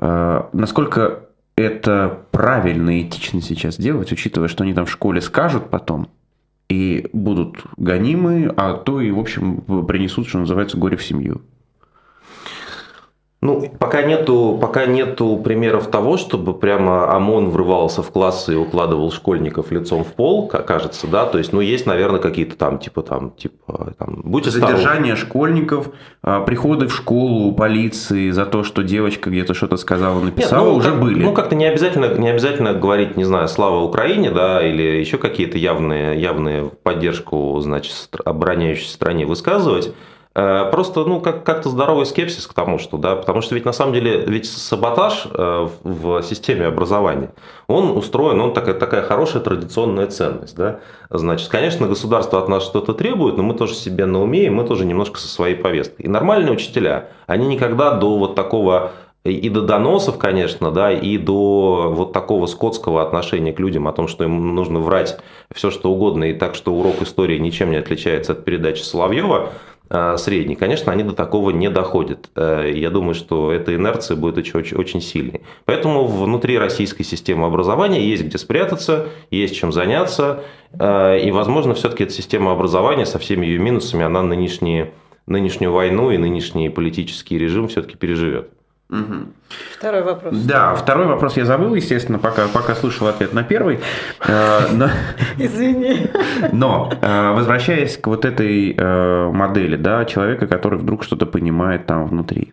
Э, 0.00 0.42
насколько 0.52 1.28
это 1.54 2.24
правильно 2.32 2.98
и 2.98 3.06
этично 3.06 3.40
сейчас 3.40 3.76
делать, 3.76 4.10
учитывая, 4.10 4.48
что 4.48 4.64
они 4.64 4.74
там 4.74 4.86
в 4.86 4.90
школе 4.90 5.20
скажут 5.20 5.70
потом, 5.70 6.08
и 6.68 7.06
будут 7.12 7.62
гонимы, 7.76 8.52
а 8.56 8.74
то 8.74 9.00
и, 9.00 9.12
в 9.12 9.18
общем, 9.20 9.60
принесут, 9.86 10.26
что 10.26 10.38
называется, 10.38 10.76
горе 10.76 10.96
в 10.96 11.04
семью. 11.04 11.40
Ну, 13.44 13.68
пока 13.80 14.02
нету, 14.02 14.56
пока 14.60 14.86
нету 14.86 15.36
примеров 15.42 15.88
того, 15.88 16.16
чтобы 16.16 16.54
прямо 16.54 17.12
ОМОН 17.16 17.50
врывался 17.50 18.00
в 18.00 18.12
классы 18.12 18.52
и 18.52 18.56
укладывал 18.56 19.10
школьников 19.10 19.72
лицом 19.72 20.04
в 20.04 20.12
пол, 20.12 20.46
ка- 20.46 20.62
кажется, 20.62 21.08
да, 21.08 21.26
то 21.26 21.38
есть, 21.38 21.52
ну, 21.52 21.60
есть, 21.60 21.84
наверное, 21.84 22.20
какие-то 22.20 22.56
там, 22.56 22.78
типа, 22.78 23.02
там, 23.02 23.32
типа, 23.32 23.94
там, 23.98 24.20
будь 24.24 24.46
осторожен. 24.46 24.76
Задержание 24.76 25.16
школьников, 25.16 25.88
а, 26.22 26.40
приходы 26.42 26.86
в 26.86 26.94
школу 26.94 27.52
полиции 27.52 28.30
за 28.30 28.46
то, 28.46 28.62
что 28.62 28.82
девочка 28.84 29.28
где-то 29.28 29.54
что-то 29.54 29.76
сказала, 29.76 30.14
Нет, 30.22 30.36
написала, 30.36 30.66
ну, 30.70 30.74
уже 30.76 30.90
как- 30.92 31.00
были. 31.00 31.24
Ну, 31.24 31.32
как-то 31.34 31.56
не 31.56 31.66
обязательно, 31.66 32.14
не 32.16 32.28
обязательно 32.28 32.74
говорить, 32.74 33.16
не 33.16 33.24
знаю, 33.24 33.48
слава 33.48 33.82
Украине, 33.82 34.30
да, 34.30 34.64
или 34.64 34.82
еще 34.82 35.18
какие-то 35.18 35.58
явные, 35.58 36.20
явные 36.20 36.70
поддержку, 36.84 37.58
значит, 37.60 37.94
обороняющей 38.24 38.86
стране 38.86 39.26
высказывать. 39.26 39.92
Э, 40.34 40.70
Просто, 40.72 41.04
ну, 41.04 41.20
как- 41.20 41.44
как-то 41.44 41.68
здоровый 41.68 42.06
скепсис 42.06 42.46
к 42.46 42.54
тому, 42.54 42.78
что, 42.78 42.96
да, 42.96 43.16
потому 43.16 43.42
что 43.42 43.54
ведь 43.54 43.66
на 43.66 43.72
самом 43.72 43.92
деле, 43.92 44.24
ведь 44.26 44.46
саботаж 44.46 45.26
э, 45.30 45.68
в 45.82 46.22
системе 46.22 46.66
образования, 46.66 47.30
он 47.66 47.96
устроен, 47.96 48.40
он 48.40 48.54
такая, 48.54 48.74
такая 48.74 49.02
хорошая 49.02 49.42
традиционная 49.42 50.06
ценность, 50.06 50.56
да. 50.56 50.80
Значит, 51.10 51.48
конечно, 51.48 51.86
государство 51.86 52.38
от 52.38 52.48
нас 52.48 52.64
что-то 52.64 52.94
требует, 52.94 53.36
но 53.36 53.42
мы 53.42 53.52
тоже 53.54 53.74
себе 53.74 54.06
на 54.06 54.22
уме, 54.22 54.46
и 54.46 54.50
мы 54.50 54.64
тоже 54.64 54.86
немножко 54.86 55.20
со 55.20 55.28
своей 55.28 55.54
повесткой. 55.54 56.02
И 56.02 56.08
нормальные 56.08 56.52
учителя, 56.52 57.08
они 57.26 57.46
никогда 57.46 57.92
до 57.92 58.16
вот 58.16 58.34
такого 58.34 58.92
и- 59.24 59.48
до 59.50 59.60
доносов, 59.60 60.16
конечно, 60.18 60.70
да, 60.72 60.90
и 60.90 61.18
до 61.18 61.92
вот 61.94 62.12
такого 62.12 62.46
скотского 62.46 63.02
отношения 63.02 63.52
к 63.52 63.60
людям 63.60 63.86
о 63.86 63.92
том, 63.92 64.08
что 64.08 64.24
им 64.24 64.54
нужно 64.54 64.80
врать 64.80 65.18
все, 65.54 65.70
что 65.70 65.92
угодно, 65.92 66.24
и 66.24 66.32
так, 66.32 66.54
что 66.54 66.72
урок 66.72 67.02
истории 67.02 67.38
ничем 67.38 67.70
не 67.70 67.76
отличается 67.76 68.32
от 68.32 68.44
передачи 68.44 68.80
Соловьева 68.82 69.50
средний, 70.16 70.56
конечно, 70.56 70.90
они 70.90 71.02
до 71.02 71.12
такого 71.12 71.50
не 71.50 71.68
доходят. 71.68 72.30
Э, 72.34 72.70
Я 72.74 72.90
думаю, 72.90 73.14
что 73.14 73.52
эта 73.52 73.74
инерция 73.74 74.16
будет 74.16 74.38
очень, 74.38 74.58
очень, 74.58 74.76
очень 74.76 75.00
сильной. 75.02 75.42
Поэтому 75.66 76.06
внутри 76.06 76.58
российской 76.58 77.04
системы 77.04 77.46
образования 77.46 78.00
есть 78.06 78.24
где 78.24 78.38
спрятаться, 78.38 79.08
есть 79.30 79.54
чем 79.54 79.70
заняться, 79.70 80.44
э, 80.72 81.20
и, 81.20 81.30
возможно, 81.30 81.74
все-таки 81.74 82.04
эта 82.04 82.12
система 82.12 82.52
образования 82.52 83.04
со 83.04 83.18
всеми 83.18 83.44
ее 83.46 83.58
минусами, 83.58 84.04
она 84.04 84.22
нынешние, 84.22 84.92
нынешнюю 85.26 85.72
войну 85.72 86.10
и 86.10 86.16
нынешний 86.16 86.70
политический 86.70 87.38
режим 87.38 87.68
все-таки 87.68 87.96
переживет. 87.96 88.50
Мгм. 88.92 89.28
Второй 89.78 90.02
вопрос. 90.02 90.36
Да, 90.36 90.74
второй 90.74 91.06
вопрос 91.06 91.36
я 91.38 91.46
забыл, 91.46 91.74
естественно, 91.74 92.18
пока, 92.18 92.42
пока 92.52 92.74
слушал 92.74 93.08
ответ 93.08 93.32
на 93.32 93.42
первый. 93.42 93.80
Э, 94.28 94.60
но- 94.70 94.90
Извини. 95.38 96.08
Но, 96.52 96.92
э, 97.00 97.32
возвращаясь 97.32 97.96
к 97.96 98.06
вот 98.06 98.24
этой 98.26 98.74
э, 98.76 99.30
модели, 99.32 99.76
да, 99.76 100.04
человека, 100.04 100.46
который 100.46 100.78
вдруг 100.78 101.04
что-то 101.04 101.24
понимает 101.26 101.86
там 101.86 102.06
внутри. 102.06 102.52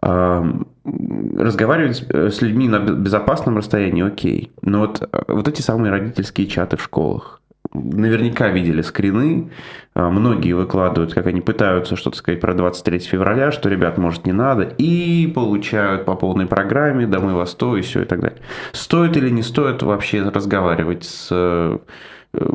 Разговаривать 0.00 2.04
с- 2.10 2.40
людьми 2.42 2.68
на 2.68 2.78
бе- 2.78 2.94
безопасном 2.94 3.58
расстоянии, 3.58 4.06
окей. 4.06 4.52
Но 4.62 4.80
вот, 4.80 5.08
вот 5.28 5.48
эти 5.48 5.60
самые 5.60 5.90
родительские 5.90 6.46
чаты 6.46 6.76
в 6.76 6.82
школах. 6.82 7.40
Наверняка 7.74 8.48
видели 8.48 8.82
скрины, 8.82 9.50
э, 9.94 10.08
многие 10.08 10.52
выкладывают, 10.52 11.14
как 11.14 11.26
они 11.26 11.40
пытаются 11.40 11.96
что-то 11.96 12.16
сказать 12.16 12.40
про 12.40 12.54
23 12.54 12.98
февраля, 13.00 13.50
что, 13.50 13.68
ребят, 13.68 13.96
может, 13.98 14.26
не 14.26 14.32
надо, 14.32 14.64
и 14.64 15.26
получают 15.26 16.04
по 16.04 16.14
полной 16.14 16.46
программе, 16.46 17.06
да 17.06 17.18
мы 17.18 17.34
вас 17.34 17.54
то, 17.54 17.76
и 17.76 17.80
все, 17.80 18.02
и 18.02 18.04
так 18.04 18.20
далее. 18.20 18.40
Стоит 18.72 19.16
или 19.16 19.30
не 19.30 19.42
стоит 19.42 19.82
вообще 19.82 20.22
разговаривать 20.22 21.04
с 21.04 21.28
э, 21.30 21.78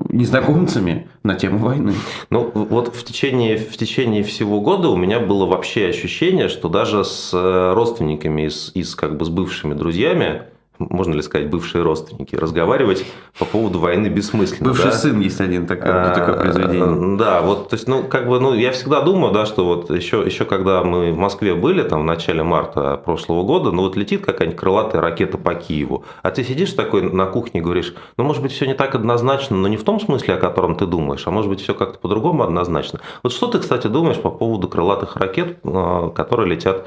незнакомцами 0.09 1.07
на 1.23 1.35
тему 1.35 1.59
войны. 1.59 1.93
Ну, 2.29 2.51
вот 2.53 2.95
в 2.95 3.03
течение, 3.03 3.57
в 3.57 3.77
течение 3.77 4.23
всего 4.23 4.61
года 4.61 4.89
у 4.89 4.95
меня 4.95 5.19
было 5.19 5.45
вообще 5.45 5.87
ощущение, 5.87 6.49
что 6.49 6.69
даже 6.69 7.03
с 7.03 7.31
э, 7.33 7.73
родственниками, 7.73 8.47
с, 8.47 8.71
и 8.73 8.83
с 8.83 8.95
как 8.95 9.17
бы 9.17 9.25
с 9.25 9.29
бывшими 9.29 9.73
друзьями, 9.73 10.43
можно 10.79 11.13
ли 11.13 11.21
сказать 11.21 11.49
бывшие 11.49 11.83
родственники, 11.83 12.35
разговаривать 12.35 13.05
по 13.37 13.45
поводу 13.45 13.79
войны 13.79 14.07
бессмысленно. 14.07 14.69
Бывший 14.69 14.91
да? 14.91 14.91
сын 14.91 15.19
есть 15.19 15.41
один 15.41 15.67
такое, 15.67 16.13
такое 16.13 16.35
А, 16.35 16.39
произведение. 16.39 17.17
Да, 17.17 17.41
вот, 17.41 17.69
то 17.69 17.75
есть, 17.75 17.87
ну, 17.87 18.03
как 18.03 18.27
бы, 18.27 18.39
ну, 18.39 18.53
я 18.53 18.71
всегда 18.71 19.01
думаю, 19.01 19.33
да, 19.33 19.45
что 19.45 19.65
вот 19.65 19.89
еще, 19.89 20.23
еще 20.25 20.45
когда 20.45 20.83
мы 20.83 21.11
в 21.11 21.17
Москве 21.17 21.55
были, 21.55 21.83
там, 21.83 22.01
в 22.01 22.05
начале 22.05 22.43
марта 22.43 22.97
прошлого 22.97 23.43
года, 23.43 23.71
ну, 23.71 23.83
вот 23.83 23.95
летит 23.95 24.25
какая-нибудь 24.25 24.59
крылатая 24.59 25.01
ракета 25.01 25.37
по 25.37 25.55
Киеву, 25.55 26.05
а 26.23 26.31
ты 26.31 26.43
сидишь 26.43 26.73
такой 26.73 27.01
на 27.01 27.25
кухне 27.25 27.59
и 27.59 27.63
говоришь, 27.63 27.93
ну, 28.17 28.23
может 28.23 28.41
быть, 28.41 28.51
все 28.51 28.65
не 28.65 28.73
так 28.73 28.95
однозначно, 28.95 29.57
но 29.57 29.67
не 29.67 29.77
в 29.77 29.83
том 29.83 29.99
смысле, 29.99 30.35
о 30.35 30.37
котором 30.37 30.75
ты 30.75 30.85
думаешь, 30.85 31.25
а 31.25 31.31
может 31.31 31.49
быть, 31.49 31.61
все 31.61 31.73
как-то 31.73 31.99
по-другому 31.99 32.43
однозначно. 32.43 32.99
Вот 33.23 33.33
что 33.33 33.47
ты, 33.47 33.59
кстати, 33.59 33.87
думаешь 33.87 34.17
по 34.17 34.29
поводу 34.29 34.67
крылатых 34.67 35.15
ракет, 35.15 35.59
э, 35.63 36.11
которые 36.15 36.49
летят 36.49 36.85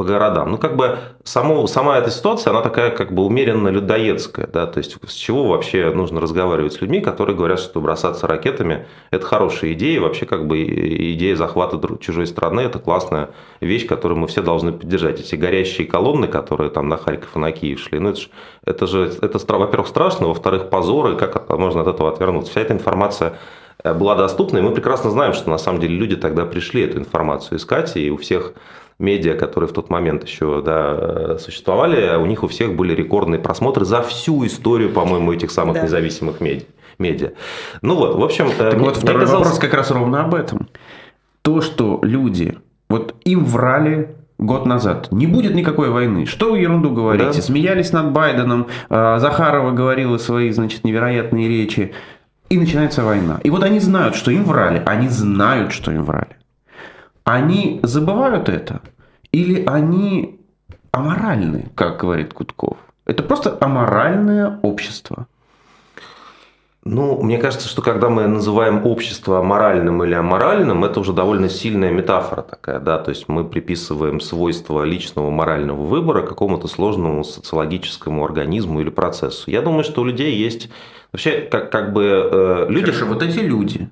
по 0.00 0.04
городам. 0.04 0.50
Ну, 0.50 0.56
как 0.56 0.76
бы 0.76 0.96
само, 1.24 1.66
сама 1.66 1.98
эта 1.98 2.10
ситуация, 2.10 2.52
она 2.52 2.62
такая 2.62 2.90
как 2.90 3.12
бы 3.12 3.22
умеренно 3.22 3.68
людоедская, 3.68 4.46
да, 4.46 4.66
то 4.66 4.78
есть 4.78 4.96
с 5.06 5.12
чего 5.12 5.48
вообще 5.48 5.90
нужно 5.90 6.22
разговаривать 6.22 6.72
с 6.72 6.80
людьми, 6.80 7.02
которые 7.02 7.36
говорят, 7.36 7.60
что 7.60 7.82
бросаться 7.82 8.26
ракетами– 8.26 8.86
это 9.10 9.26
хорошая 9.26 9.74
идея, 9.74 10.00
вообще 10.00 10.24
как 10.24 10.46
бы 10.46 10.62
идея 10.62 11.36
захвата 11.36 11.78
чужой 11.98 12.26
страны– 12.26 12.60
это 12.62 12.78
классная 12.78 13.28
вещь, 13.60 13.86
которую 13.86 14.18
мы 14.18 14.26
все 14.26 14.40
должны 14.40 14.72
поддержать. 14.72 15.20
Эти 15.20 15.34
горящие 15.34 15.86
колонны, 15.86 16.28
которые 16.28 16.70
там 16.70 16.88
на 16.88 16.96
Харьков 16.96 17.36
и 17.36 17.38
на 17.38 17.52
Киев 17.52 17.78
шли, 17.78 17.98
ну, 17.98 18.08
это 18.08 18.20
же, 18.20 18.28
это 18.64 18.86
же 18.86 19.10
это, 19.20 19.58
во-первых, 19.58 19.86
страшно, 19.86 20.28
во-вторых, 20.28 20.70
позор, 20.70 21.10
и 21.10 21.16
как 21.18 21.46
можно 21.58 21.82
от 21.82 21.88
этого 21.88 22.08
отвернуться. 22.08 22.52
Вся 22.52 22.62
эта 22.62 22.72
информация 22.72 23.34
э, 23.84 23.92
была 23.92 24.14
доступна, 24.14 24.56
и 24.56 24.62
мы 24.62 24.70
прекрасно 24.70 25.10
знаем, 25.10 25.34
что 25.34 25.50
на 25.50 25.58
самом 25.58 25.78
деле 25.78 25.94
люди 25.94 26.16
тогда 26.16 26.46
пришли 26.46 26.84
эту 26.84 26.96
информацию 26.96 27.58
искать, 27.58 27.98
и 27.98 28.10
у 28.10 28.16
всех 28.16 28.54
медиа, 29.00 29.34
которые 29.34 29.68
в 29.68 29.72
тот 29.72 29.90
момент 29.90 30.24
еще 30.24 30.62
да, 30.64 31.38
существовали, 31.38 32.16
у 32.16 32.26
них 32.26 32.42
у 32.44 32.48
всех 32.48 32.76
были 32.76 32.94
рекордные 32.94 33.40
просмотры 33.40 33.84
за 33.84 34.02
всю 34.02 34.46
историю, 34.46 34.90
по-моему, 34.90 35.32
этих 35.32 35.50
самых 35.50 35.74
да. 35.74 35.82
независимых 35.82 36.40
медиа. 36.40 36.66
медиа. 36.98 37.32
Ну 37.82 37.96
вот, 37.96 38.16
в 38.16 38.22
общем... 38.22 38.50
Так 38.56 38.74
мне, 38.74 38.84
вот 38.84 38.96
второй 38.96 39.22
казалось... 39.22 39.46
вопрос 39.46 39.60
как 39.60 39.74
раз 39.74 39.90
ровно 39.90 40.22
об 40.22 40.34
этом. 40.34 40.68
То, 41.42 41.62
что 41.62 41.98
люди, 42.02 42.58
вот 42.88 43.14
им 43.24 43.44
врали 43.44 44.14
год 44.38 44.66
назад. 44.66 45.08
Не 45.10 45.26
будет 45.26 45.54
никакой 45.54 45.90
войны. 45.90 46.26
Что 46.26 46.52
вы 46.52 46.58
ерунду 46.58 46.90
говорите? 46.90 47.36
Да. 47.36 47.42
Смеялись 47.42 47.92
над 47.92 48.12
Байденом, 48.12 48.66
э, 48.88 49.16
Захарова 49.18 49.70
говорила 49.72 50.18
свои, 50.18 50.50
значит, 50.50 50.84
невероятные 50.84 51.48
речи. 51.48 51.92
И 52.48 52.58
начинается 52.58 53.04
война. 53.04 53.40
И 53.44 53.50
вот 53.50 53.62
они 53.62 53.78
знают, 53.78 54.16
что 54.16 54.30
им 54.30 54.44
врали. 54.44 54.82
Они 54.84 55.08
знают, 55.08 55.72
что 55.72 55.92
им 55.92 56.04
врали 56.04 56.39
они 57.24 57.80
забывают 57.82 58.48
это? 58.48 58.80
Или 59.32 59.64
они 59.64 60.40
аморальны, 60.92 61.70
как 61.74 62.00
говорит 62.00 62.34
Кутков? 62.34 62.78
Это 63.06 63.22
просто 63.22 63.56
аморальное 63.60 64.58
общество. 64.62 65.26
Ну, 66.82 67.22
мне 67.22 67.36
кажется, 67.36 67.68
что 67.68 67.82
когда 67.82 68.08
мы 68.08 68.26
называем 68.26 68.86
общество 68.86 69.42
моральным 69.42 70.02
или 70.02 70.14
аморальным, 70.14 70.82
это 70.82 71.00
уже 71.00 71.12
довольно 71.12 71.50
сильная 71.50 71.90
метафора 71.90 72.40
такая, 72.40 72.80
да, 72.80 72.98
то 72.98 73.10
есть 73.10 73.28
мы 73.28 73.44
приписываем 73.44 74.18
свойства 74.18 74.82
личного 74.82 75.30
морального 75.30 75.82
выбора 75.82 76.26
какому-то 76.26 76.68
сложному 76.68 77.22
социологическому 77.22 78.24
организму 78.24 78.80
или 78.80 78.88
процессу. 78.88 79.50
Я 79.50 79.60
думаю, 79.60 79.84
что 79.84 80.00
у 80.00 80.04
людей 80.04 80.34
есть 80.36 80.70
вообще 81.12 81.42
как, 81.42 81.70
как 81.70 81.92
бы 81.92 82.04
э, 82.04 82.66
люди... 82.70 82.86
Хорошо, 82.86 83.06
вот 83.06 83.22
эти 83.22 83.40
люди, 83.40 83.90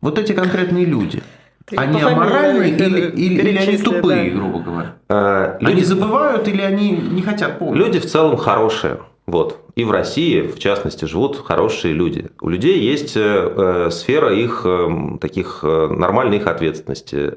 вот 0.00 0.18
эти 0.18 0.32
конкретные 0.32 0.86
люди– 0.86 1.22
они 1.76 2.00
аморальные 2.00 2.70
или, 2.70 3.10
или, 3.10 3.48
или 3.48 3.56
они 3.58 3.76
тупые, 3.78 4.30
да. 4.30 4.36
грубо 4.36 4.58
говоря? 4.60 4.94
А, 5.08 5.58
люди... 5.60 5.72
Они 5.72 5.84
забывают 5.84 6.48
или 6.48 6.62
они 6.62 6.92
не 6.92 7.22
хотят 7.22 7.58
помнить? 7.58 7.78
Люди 7.78 7.98
в 8.00 8.06
целом 8.06 8.36
хорошие. 8.36 8.98
Вот. 9.26 9.59
И 9.74 9.84
в 9.84 9.90
России, 9.90 10.42
в 10.42 10.58
частности, 10.58 11.04
живут 11.04 11.42
хорошие 11.44 11.94
люди. 11.94 12.26
У 12.40 12.48
людей 12.48 12.80
есть 12.80 13.16
э, 13.16 13.20
э 13.20 13.90
сфера 13.90 14.34
их 14.34 14.62
э, 14.64 15.18
таких 15.20 15.62
нормальной 15.62 16.38
их 16.38 16.46
ответственности. 16.46 17.34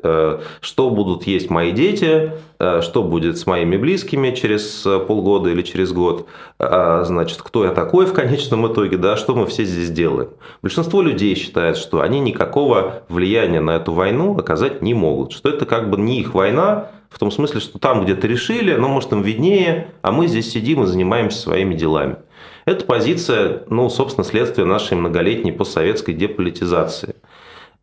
Что 0.61 0.89
будут 0.89 1.23
есть 1.27 1.49
мои 1.49 1.71
дети, 1.71 2.31
что 2.81 3.03
будет 3.03 3.37
с 3.37 3.45
моими 3.45 3.77
близкими 3.77 4.31
через 4.31 4.85
полгода 5.07 5.49
или 5.49 5.61
через 5.61 5.91
год, 5.91 6.27
э, 6.59 7.03
значит, 7.05 7.41
кто 7.41 7.65
я 7.65 7.71
такой 7.71 8.05
в 8.05 8.13
конечном 8.13 8.71
итоге, 8.71 8.97
да, 8.97 9.17
что 9.17 9.35
мы 9.35 9.45
все 9.45 9.63
здесь 9.63 9.89
делаем. 9.89 10.29
Большинство 10.61 11.01
людей 11.01 11.35
считает, 11.35 11.77
что 11.77 12.01
они 12.01 12.19
никакого 12.19 13.03
влияния 13.09 13.61
на 13.61 13.75
эту 13.77 13.93
войну 13.93 14.37
оказать 14.37 14.81
не 14.81 14.93
могут, 14.93 15.31
что 15.33 15.49
это 15.49 15.65
как 15.65 15.89
бы 15.89 15.97
не 15.97 16.19
их 16.19 16.33
война, 16.33 16.89
в 17.13 17.19
том 17.19 17.29
смысле, 17.29 17.59
что 17.59 17.77
там 17.77 18.03
где-то 18.03 18.25
решили, 18.25 18.73
но 18.73 18.87
может 18.87 19.11
им 19.11 19.21
виднее, 19.21 19.89
а 20.01 20.11
мы 20.11 20.27
здесь 20.27 20.51
сидим 20.51 20.83
и 20.83 20.87
занимаемся 20.87 21.37
своими 21.37 21.75
делами. 21.75 22.17
Это 22.65 22.85
позиция, 22.85 23.63
ну, 23.69 23.87
собственно, 23.89 24.25
следствие 24.25 24.65
нашей 24.65 24.97
многолетней 24.97 25.51
постсоветской 25.51 26.15
деполитизации. 26.15 27.15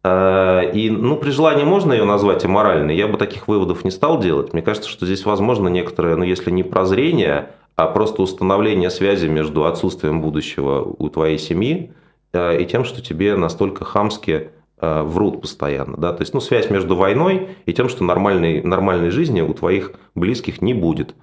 А, 0.03 0.63
и, 0.63 0.91
ну, 0.91 1.17
при 1.17 1.31
желании 1.31 1.65
можно 1.65 1.93
ее 1.93 2.05
назвать 2.05 2.45
аморальной, 2.45 2.97
я 2.97 3.07
бы 3.07 3.19
таких 3.19 3.47
выводов 3.47 3.85
не 3.85 3.93
стал 3.93 4.19
делать. 4.19 4.53
Мне 4.53 4.63
кажется, 4.63 4.91
что 4.91 5.07
здесь 5.07 5.25
возможно 5.25 5.69
некоторое, 5.69 6.17
ну, 6.17 6.25
если 6.25 6.51
не 6.51 6.65
прозрение, 6.65 7.51
а 7.77 7.87
просто 7.87 8.23
установление 8.23 8.91
связи 8.91 9.29
между 9.29 9.65
отсутствием 9.65 10.21
будущего 10.21 10.83
у 10.83 11.09
твоей 11.09 11.39
семьи 11.39 11.93
а, 12.33 12.57
и 12.57 12.67
тем, 12.67 12.85
что 12.85 13.01
тебе 13.01 13.37
настолько 13.37 13.85
хамски 13.85 14.51
Э, 14.51 14.60
врут 14.81 15.43
постоянно. 15.43 15.97
Да? 15.97 16.13
То 16.13 16.23
есть 16.23 16.35
ну, 16.35 16.41
связь 16.41 16.71
между 16.71 16.97
войной 16.97 17.49
и 17.67 17.73
тем, 17.73 17.89
что 17.89 18.05
нормальной, 18.05 18.63
нормальной 18.63 19.11
жизни 19.11 19.41
у 19.41 19.53
твоих 19.55 19.93
близких 20.15 20.63
не 20.63 20.75
будет. 20.75 21.15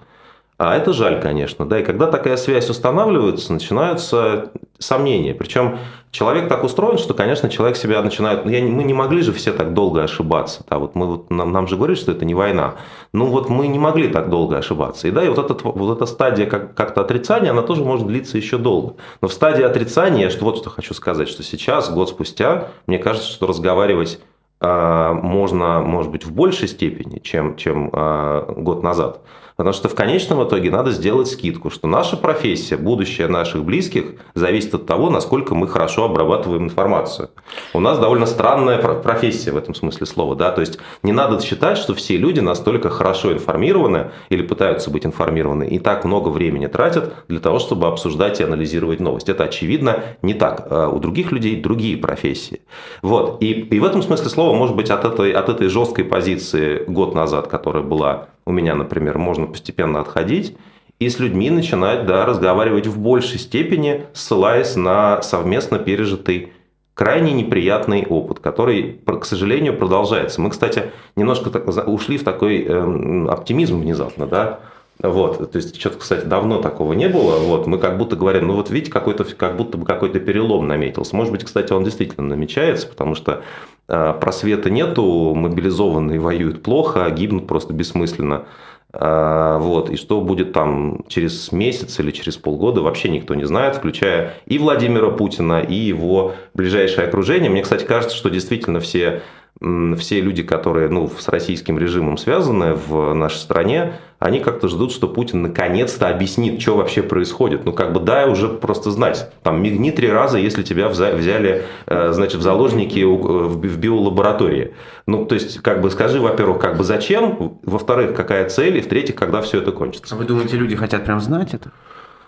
А 0.58 0.76
это 0.76 0.92
жаль, 0.92 1.22
конечно. 1.22 1.66
Да, 1.66 1.78
и 1.78 1.84
когда 1.84 2.08
такая 2.08 2.36
связь 2.36 2.68
устанавливается, 2.68 3.52
начинаются 3.52 4.50
сомнения. 4.80 5.32
Причем 5.32 5.78
человек 6.10 6.48
так 6.48 6.64
устроен, 6.64 6.98
что, 6.98 7.14
конечно, 7.14 7.48
человек 7.48 7.76
себя 7.76 8.02
начинает... 8.02 8.44
Ну, 8.44 8.50
я, 8.50 8.60
мы 8.64 8.82
не 8.82 8.92
могли 8.92 9.22
же 9.22 9.32
все 9.32 9.52
так 9.52 9.72
долго 9.72 10.02
ошибаться. 10.02 10.64
Да, 10.68 10.80
вот 10.80 10.96
мы, 10.96 11.06
вот, 11.06 11.30
нам, 11.30 11.52
нам 11.52 11.68
же 11.68 11.76
говорят, 11.76 11.96
что 11.96 12.10
это 12.10 12.24
не 12.24 12.34
война. 12.34 12.74
Ну 13.12 13.26
вот 13.26 13.48
мы 13.48 13.68
не 13.68 13.78
могли 13.78 14.08
так 14.08 14.30
долго 14.30 14.58
ошибаться. 14.58 15.06
И 15.06 15.12
да, 15.12 15.22
и 15.24 15.28
вот, 15.28 15.38
этот, 15.38 15.62
вот 15.62 15.96
эта 15.96 16.06
стадия 16.06 16.46
как, 16.46 16.74
как-то 16.74 17.02
отрицания, 17.02 17.52
она 17.52 17.62
тоже 17.62 17.84
может 17.84 18.08
длиться 18.08 18.36
еще 18.36 18.58
долго. 18.58 18.96
Но 19.20 19.28
в 19.28 19.32
стадии 19.32 19.62
отрицания, 19.62 20.28
что, 20.28 20.44
вот 20.44 20.58
что 20.58 20.70
хочу 20.70 20.92
сказать, 20.92 21.28
что 21.28 21.44
сейчас, 21.44 21.88
год 21.88 22.08
спустя, 22.08 22.66
мне 22.88 22.98
кажется, 22.98 23.30
что 23.30 23.46
разговаривать 23.46 24.18
э, 24.60 25.10
можно, 25.12 25.80
может 25.82 26.10
быть, 26.10 26.24
в 26.26 26.32
большей 26.32 26.66
степени, 26.66 27.20
чем, 27.20 27.56
чем 27.56 27.90
э, 27.92 28.54
год 28.56 28.82
назад. 28.82 29.20
Потому 29.58 29.74
что 29.74 29.88
в 29.88 29.96
конечном 29.96 30.46
итоге 30.46 30.70
надо 30.70 30.92
сделать 30.92 31.26
скидку, 31.26 31.68
что 31.68 31.88
наша 31.88 32.16
профессия, 32.16 32.76
будущее 32.76 33.26
наших 33.26 33.64
близких 33.64 34.12
зависит 34.34 34.72
от 34.72 34.86
того, 34.86 35.10
насколько 35.10 35.56
мы 35.56 35.66
хорошо 35.66 36.04
обрабатываем 36.04 36.62
информацию. 36.62 37.30
У 37.74 37.80
нас 37.80 37.98
довольно 37.98 38.26
странная 38.26 38.78
профессия 38.78 39.50
в 39.50 39.56
этом 39.56 39.74
смысле 39.74 40.06
слова. 40.06 40.36
Да? 40.36 40.52
То 40.52 40.60
есть 40.60 40.78
не 41.02 41.10
надо 41.10 41.44
считать, 41.44 41.76
что 41.76 41.92
все 41.92 42.16
люди 42.16 42.38
настолько 42.38 42.88
хорошо 42.88 43.32
информированы 43.32 44.12
или 44.28 44.42
пытаются 44.42 44.92
быть 44.92 45.04
информированы 45.04 45.66
и 45.66 45.80
так 45.80 46.04
много 46.04 46.28
времени 46.28 46.68
тратят 46.68 47.12
для 47.26 47.40
того, 47.40 47.58
чтобы 47.58 47.88
обсуждать 47.88 48.38
и 48.38 48.44
анализировать 48.44 49.00
новость. 49.00 49.28
Это 49.28 49.42
очевидно 49.42 50.04
не 50.22 50.34
так. 50.34 50.68
А 50.70 50.88
у 50.88 51.00
других 51.00 51.32
людей 51.32 51.60
другие 51.60 51.96
профессии. 51.96 52.60
Вот. 53.02 53.42
И, 53.42 53.50
и 53.54 53.80
в 53.80 53.84
этом 53.84 54.04
смысле 54.04 54.28
слова, 54.28 54.56
может 54.56 54.76
быть, 54.76 54.90
от 54.90 55.04
этой, 55.04 55.32
от 55.32 55.48
этой 55.48 55.66
жесткой 55.66 56.04
позиции 56.04 56.84
год 56.86 57.16
назад, 57.16 57.48
которая 57.48 57.82
была 57.82 58.28
у 58.48 58.50
меня, 58.50 58.74
например, 58.74 59.18
можно 59.18 59.46
постепенно 59.46 60.00
отходить 60.00 60.56
и 60.98 61.10
с 61.10 61.18
людьми 61.18 61.50
начинать 61.50 62.06
да, 62.06 62.24
разговаривать 62.24 62.86
в 62.86 62.98
большей 62.98 63.38
степени, 63.38 64.06
ссылаясь 64.14 64.74
на 64.74 65.20
совместно 65.20 65.78
пережитый 65.78 66.52
крайне 66.94 67.32
неприятный 67.32 68.06
опыт, 68.06 68.40
который, 68.40 69.00
к 69.04 69.24
сожалению, 69.26 69.76
продолжается. 69.76 70.40
Мы, 70.40 70.48
кстати, 70.48 70.90
немножко 71.14 71.48
ушли 71.82 72.16
в 72.16 72.24
такой 72.24 72.64
э, 72.64 73.26
оптимизм 73.28 73.80
внезапно, 73.80 74.26
да, 74.26 74.60
вот, 75.00 75.52
то 75.52 75.56
есть 75.56 75.78
что-то, 75.78 75.98
кстати, 75.98 76.24
давно 76.24 76.60
такого 76.60 76.94
не 76.94 77.08
было. 77.08 77.38
Вот, 77.38 77.66
мы 77.66 77.78
как 77.78 77.98
будто 77.98 78.16
говорим, 78.16 78.48
ну 78.48 78.54
вот 78.54 78.70
видите, 78.70 78.90
какой-то, 78.90 79.24
как 79.24 79.56
будто 79.56 79.76
бы 79.76 79.84
какой-то 79.84 80.18
перелом 80.20 80.66
наметился. 80.66 81.14
Может 81.14 81.32
быть, 81.32 81.44
кстати, 81.44 81.72
он 81.72 81.84
действительно 81.84 82.26
намечается, 82.26 82.88
потому 82.88 83.14
что 83.14 83.44
просвета 83.88 84.70
нету, 84.70 85.34
мобилизованные 85.34 86.20
воюют 86.20 86.62
плохо, 86.62 87.08
гибнут 87.10 87.46
просто 87.46 87.72
бессмысленно. 87.72 88.44
Э, 88.92 89.58
вот. 89.60 89.90
И 89.90 89.96
что 89.96 90.20
будет 90.20 90.52
там 90.52 91.04
через 91.08 91.52
месяц 91.52 91.98
или 92.00 92.10
через 92.10 92.36
полгода, 92.36 92.80
вообще 92.80 93.08
никто 93.08 93.34
не 93.34 93.44
знает, 93.44 93.76
включая 93.76 94.34
и 94.46 94.58
Владимира 94.58 95.10
Путина, 95.10 95.60
и 95.60 95.74
его 95.74 96.34
ближайшее 96.54 97.08
окружение. 97.08 97.50
Мне, 97.50 97.62
кстати, 97.62 97.84
кажется, 97.84 98.16
что 98.16 98.28
действительно 98.28 98.80
все 98.80 99.22
все 99.60 100.20
люди, 100.20 100.44
которые 100.44 100.88
ну, 100.88 101.08
с 101.08 101.28
российским 101.28 101.78
режимом 101.80 102.16
связаны 102.16 102.74
в 102.74 103.12
нашей 103.12 103.38
стране, 103.38 103.94
они 104.18 104.40
как-то 104.40 104.68
ждут, 104.68 104.92
что 104.92 105.06
Путин 105.06 105.42
наконец-то 105.42 106.08
объяснит, 106.08 106.60
что 106.60 106.76
вообще 106.76 107.02
происходит. 107.02 107.64
Ну, 107.64 107.72
как 107.72 107.92
бы 107.92 108.00
дай 108.00 108.28
уже 108.28 108.48
просто 108.48 108.90
знать. 108.90 109.30
Там 109.42 109.62
мигни 109.62 109.92
три 109.92 110.10
раза, 110.10 110.38
если 110.38 110.62
тебя 110.62 110.88
взяли, 110.88 111.64
э, 111.86 112.12
значит, 112.12 112.40
в 112.40 112.42
заложники 112.42 113.04
в 113.04 113.78
биолаборатории. 113.78 114.74
Ну, 115.06 115.24
то 115.24 115.34
есть, 115.34 115.60
как 115.60 115.80
бы 115.80 115.90
скажи, 115.90 116.20
во-первых, 116.20 116.58
как 116.58 116.76
бы 116.76 116.84
зачем, 116.84 117.58
во-вторых, 117.62 118.14
какая 118.14 118.48
цель, 118.48 118.78
и 118.78 118.80
в-третьих, 118.80 119.14
когда 119.14 119.40
все 119.40 119.58
это 119.58 119.70
кончится. 119.70 120.14
А 120.14 120.18
вы 120.18 120.24
думаете, 120.24 120.56
люди 120.56 120.74
хотят 120.74 121.04
прям 121.04 121.20
знать 121.20 121.54
это? 121.54 121.70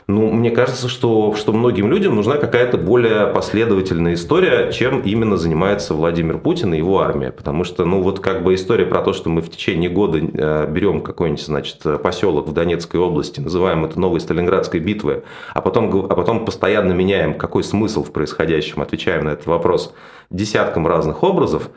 Ну, 0.06 0.30
мне 0.30 0.50
кажется, 0.50 0.88
что, 0.88 1.34
что 1.34 1.52
многим 1.52 1.88
людям 1.88 2.16
нужна 2.16 2.36
какая-то 2.36 2.78
более 2.78 3.26
последовательная 3.28 4.14
история, 4.14 4.72
чем 4.72 5.00
именно 5.02 5.36
занимается 5.36 5.94
Владимир 5.94 6.38
Путин 6.38 6.74
и 6.74 6.78
его 6.78 7.00
армия. 7.00 7.30
Потому 7.30 7.64
что, 7.64 7.84
ну, 7.84 8.02
вот 8.02 8.20
как 8.20 8.42
бы 8.42 8.54
история 8.54 8.86
про 8.86 9.02
то, 9.02 9.12
что 9.12 9.28
мы 9.28 9.40
в 9.40 9.50
течение 9.50 9.90
года 9.90 10.18
э, 10.18 10.66
берем 10.70 11.00
какой-нибудь, 11.00 11.44
значит, 11.44 11.82
поселок 12.02 12.48
в 12.48 12.52
Донецкой 12.52 13.00
области, 13.00 13.40
называем 13.40 13.84
это 13.84 14.00
новой 14.00 14.20
Сталинградской 14.20 14.80
битвой, 14.80 15.22
а 15.54 15.60
потом, 15.60 16.06
а 16.06 16.14
потом 16.14 16.44
постоянно 16.44 16.92
меняем, 16.92 17.34
какой 17.34 17.62
смысл 17.62 18.02
в 18.02 18.12
происходящем, 18.12 18.82
отвечаем 18.82 19.24
на 19.24 19.30
этот 19.30 19.46
вопрос 19.46 19.94
десяткам 20.30 20.86
разных 20.86 21.22
образов, 21.22 21.70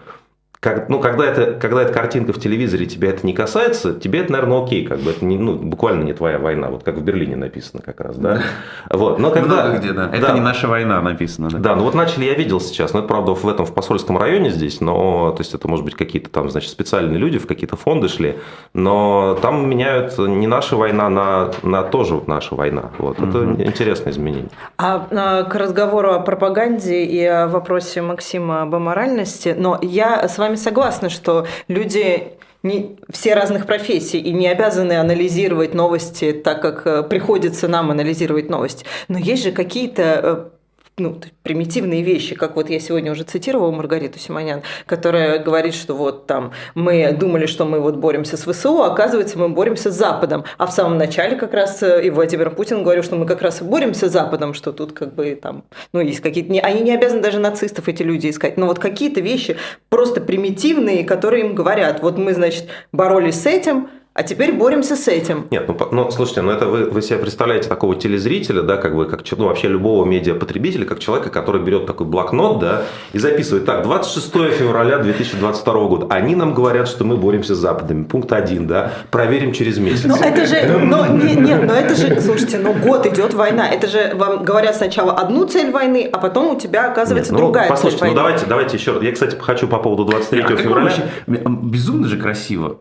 как, 0.64 0.88
ну, 0.88 1.02
когда, 1.02 1.26
это, 1.26 1.60
когда 1.60 1.82
эта 1.82 1.92
картинка 1.92 2.32
в 2.32 2.40
телевизоре, 2.40 2.86
тебя 2.86 3.10
это 3.10 3.28
не 3.28 3.34
касается, 3.34 3.94
тебе 3.94 4.20
это, 4.20 4.32
наверное, 4.32 4.64
окей, 4.64 4.86
как 4.86 5.00
бы 5.00 5.12
это 5.12 5.26
не, 5.26 5.38
ну, 5.38 5.56
буквально 5.56 6.04
не 6.04 6.14
твоя 6.14 6.40
война, 6.40 6.70
вот 6.70 6.84
как 6.84 6.96
в 6.96 7.04
Берлине 7.04 7.36
написано 7.36 7.82
как 7.84 8.00
раз, 8.00 8.16
да. 8.16 8.42
Вот, 8.90 9.20
но 9.20 9.30
когда... 9.30 9.66
Много 9.66 9.78
где, 9.80 9.92
да. 9.92 10.10
Это 10.10 10.28
да. 10.28 10.34
не 10.34 10.40
наша 10.40 10.70
война 10.70 11.02
написано, 11.02 11.50
да. 11.50 11.58
Да, 11.58 11.76
ну 11.76 11.84
вот 11.84 11.96
начали 11.96 12.24
я 12.24 12.34
видел 12.34 12.62
сейчас, 12.62 12.94
ну 12.94 13.00
это 13.00 13.10
правда 13.10 13.34
в 13.34 13.46
этом 13.46 13.66
в 13.66 13.74
посольском 13.74 14.18
районе 14.18 14.52
здесь, 14.52 14.80
но 14.80 15.32
то 15.32 15.42
есть 15.42 15.54
это 15.54 15.68
может 15.68 15.84
быть 15.84 15.96
какие-то 15.96 16.30
там, 16.30 16.50
значит, 16.50 16.72
специальные 16.72 17.18
люди 17.18 17.40
в 17.40 17.46
какие-то 17.46 17.76
фонды 17.76 18.08
шли, 18.08 18.38
но 18.74 19.38
там 19.42 19.70
меняют 19.70 20.18
не 20.18 20.48
наша 20.48 20.78
война 20.78 21.10
на, 21.10 21.52
на 21.64 21.84
тоже 21.84 22.16
вот 22.16 22.30
наша 22.30 22.56
война. 22.56 22.92
Вот 23.00 23.20
угу. 23.20 23.28
это 23.28 23.64
интересное 23.64 24.14
изменение. 24.14 24.50
А, 24.78 25.08
а 25.12 25.44
к 25.44 25.56
разговору 25.56 26.14
о 26.14 26.20
пропаганде 26.22 27.04
и 27.04 27.22
о 27.26 27.48
вопросе 27.48 28.02
Максима 28.02 28.62
об 28.62 28.74
аморальности, 28.74 29.54
но 29.58 29.78
я 29.82 30.30
с 30.30 30.38
вами 30.38 30.53
согласна, 30.58 31.10
что 31.10 31.48
люди 31.68 32.34
не, 32.64 32.98
все 33.10 33.36
разных 33.36 33.66
профессий 33.66 34.20
и 34.20 34.32
не 34.32 34.48
обязаны 34.48 34.94
анализировать 34.94 35.74
новости 35.74 36.32
так, 36.32 36.62
как 36.62 36.88
э, 36.88 37.04
приходится 37.04 37.68
нам 37.68 37.92
анализировать 37.92 38.50
новости. 38.50 38.86
Но 39.10 39.18
есть 39.18 39.44
же 39.44 39.52
какие-то 39.52 40.02
э, 40.04 40.50
ну, 40.98 41.20
примитивные 41.42 42.04
вещи, 42.04 42.36
как 42.36 42.56
вот 42.56 42.70
я 42.70 42.80
сегодня 42.80 43.12
уже 43.12 43.24
цитировала 43.24 43.72
Маргариту 43.72 44.20
Симонян, 44.20 44.62
которая 44.86 45.40
говорит, 45.40 45.74
что 45.74 45.96
вот 45.96 46.28
там 46.28 46.52
мы 46.76 47.12
думали, 47.14 47.48
что 47.48 47.66
мы 47.66 47.80
вот 47.80 47.96
боремся 47.96 48.38
с 48.38 48.42
ВСУ, 48.46 48.84
а 48.84 48.92
оказывается, 48.92 49.40
мы 49.40 49.50
боремся 49.50 49.92
с 49.92 49.96
Западом. 49.96 50.44
А 50.60 50.68
в 50.68 50.72
самом 50.72 51.00
начале 51.00 51.36
как 51.36 51.54
раз 51.54 51.82
э, 51.82 52.06
и 52.06 52.12
Владимир 52.12 52.52
Путин 52.52 52.84
говорил, 52.84 53.02
что 53.02 53.16
мы 53.16 53.26
как 53.26 53.42
раз 53.42 53.62
и 53.62 53.64
боремся 53.64 54.08
с 54.08 54.12
Западом, 54.12 54.54
что 54.54 54.72
тут 54.72 54.94
как 54.94 55.16
бы 55.16 55.34
там, 55.42 55.64
ну, 55.94 56.00
есть 56.00 56.20
какие-то... 56.20 56.54
Они 56.66 56.82
не 56.82 56.94
обязаны 56.94 57.24
даже 57.24 57.40
нацистов, 57.40 57.88
эти 57.88 58.04
люди, 58.04 58.30
искать, 58.30 58.58
но 58.58 58.68
вот 58.68 58.78
какие-то 58.78 59.20
вещи 59.20 59.58
просто 59.90 60.22
примитивные, 60.22 61.04
которые 61.04 61.46
им 61.46 61.56
говорят, 61.56 62.04
вот 62.04 62.20
мы, 62.20 62.34
значит, 62.34 62.68
боролись 62.92 63.42
с 63.42 63.48
этим, 63.48 63.90
а 64.16 64.22
теперь 64.22 64.54
боремся 64.54 64.96
с 64.96 65.08
этим. 65.08 65.48
Нет, 65.50 65.68
ну, 65.68 65.76
ну 65.92 66.12
слушайте, 66.12 66.42
ну 66.42 66.52
это 66.52 66.68
вы, 66.68 66.86
вы 66.86 67.02
себе 67.02 67.18
представляете 67.18 67.68
такого 67.68 67.96
телезрителя, 67.96 68.62
да, 68.62 68.78
как 68.78 68.96
бы, 68.96 69.06
как, 69.06 69.24
ну, 69.38 69.48
вообще 69.48 69.68
любого 69.68 70.06
медиапотребителя, 70.06 70.86
как 70.86 71.00
человека, 71.00 71.32
который 71.32 71.62
берет 71.62 71.88
такой 71.88 72.06
блокнот, 72.06 72.60
да, 72.60 72.84
и 73.12 73.18
записывает, 73.18 73.66
так, 73.66 73.82
26 73.82 74.32
февраля 74.56 75.00
2022 75.00 75.74
года, 75.88 76.08
они 76.10 76.36
нам 76.36 76.54
говорят, 76.54 76.88
что 76.88 77.04
мы 77.06 77.18
боремся 77.18 77.56
с 77.56 77.58
Западами, 77.58 78.04
пункт 78.04 78.32
один, 78.34 78.68
да, 78.68 78.94
проверим 79.10 79.52
через 79.52 79.80
месяц. 79.80 80.06
Ну 80.06 80.16
это 80.16 80.46
же, 80.46 80.62
ну, 80.68 81.06
нет, 81.16 81.40
нет, 81.40 81.64
но 81.64 81.74
это 81.74 81.96
же, 81.96 82.22
слушайте, 82.22 82.60
ну 82.60 82.74
год 82.74 83.08
идет 83.08 83.34
война, 83.34 83.68
это 83.68 83.88
же 83.88 84.12
вам 84.14 84.44
говорят 84.44 84.76
сначала 84.76 85.14
одну 85.14 85.46
цель 85.48 85.72
войны, 85.72 86.08
а 86.12 86.20
потом 86.20 86.56
у 86.56 86.60
тебя 86.60 86.92
оказывается 86.92 87.32
нет, 87.32 87.40
ну, 87.40 87.48
другая 87.48 87.68
послушайте, 87.68 88.06
цель 88.06 88.10
ну, 88.10 88.16
войны. 88.16 88.28
давайте, 88.28 88.46
давайте 88.46 88.78
еще 88.78 88.92
раз, 88.92 89.02
я, 89.02 89.12
кстати, 89.12 89.36
хочу 89.40 89.68
по 89.68 89.80
поводу 89.80 90.06
23 90.06 90.42
а 90.44 90.58
февраля. 90.58 90.84
Вообще, 90.84 91.04
безумно 91.28 92.08
же 92.08 92.18
красиво. 92.18 92.78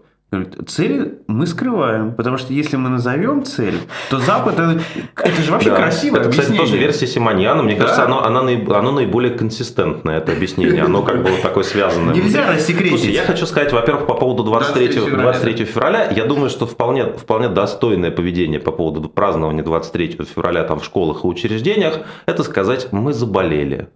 Цели 0.67 1.19
мы 1.27 1.47
скрываем, 1.47 2.15
потому 2.15 2.39
что 2.39 2.55
если 2.55 2.77
мы 2.77 2.89
назовем 2.89 3.45
цель, 3.45 3.79
то 4.09 4.19
Запад 4.19 4.55
это, 4.55 4.81
это 5.15 5.43
же 5.43 5.53
вообще 5.53 5.69
да. 5.69 5.77
красиво. 5.77 6.17
Это, 6.17 6.31
кстати, 6.31 6.57
тоже 6.57 6.79
версия 6.79 7.07
Симоньяна. 7.07 7.63
Мне 7.63 7.75
да. 7.75 7.83
кажется, 7.83 8.05
оно, 8.07 8.25
оно, 8.25 8.41
оно 8.41 8.93
наиболее 8.93 9.35
консистентное, 9.35 10.19
это 10.19 10.33
объяснение. 10.33 10.85
Оно 10.85 11.03
как 11.03 11.23
бы 11.23 11.31
вот 11.31 11.43
такое 11.43 11.65
связанное. 11.65 12.15
Нельзя 12.15 12.51
рассекретить. 12.51 12.89
Слушайте, 12.89 13.13
я 13.15 13.25
хочу 13.25 13.45
сказать, 13.45 13.75
во-первых, 13.75 14.07
по 14.07 14.15
поводу 14.15 14.43
23, 14.45 14.87
23, 14.87 15.07
февраля. 15.11 15.23
23 15.33 15.65
февраля, 15.67 16.11
я 16.11 16.25
думаю, 16.25 16.49
что 16.49 16.67
вполне, 16.67 17.13
вполне 17.13 17.51
достойное 17.51 18.11
поведение 18.11 18.59
по 18.59 18.73
поводу 18.73 19.11
празднования 19.11 19.63
23 19.63 20.19
февраля 20.35 20.65
там 20.65 20.81
в 20.81 20.85
школах 20.87 21.25
и 21.25 21.27
учреждениях, 21.27 21.99
это 22.25 22.43
сказать, 22.43 22.89
мы 22.91 23.13
заболели. 23.13 23.89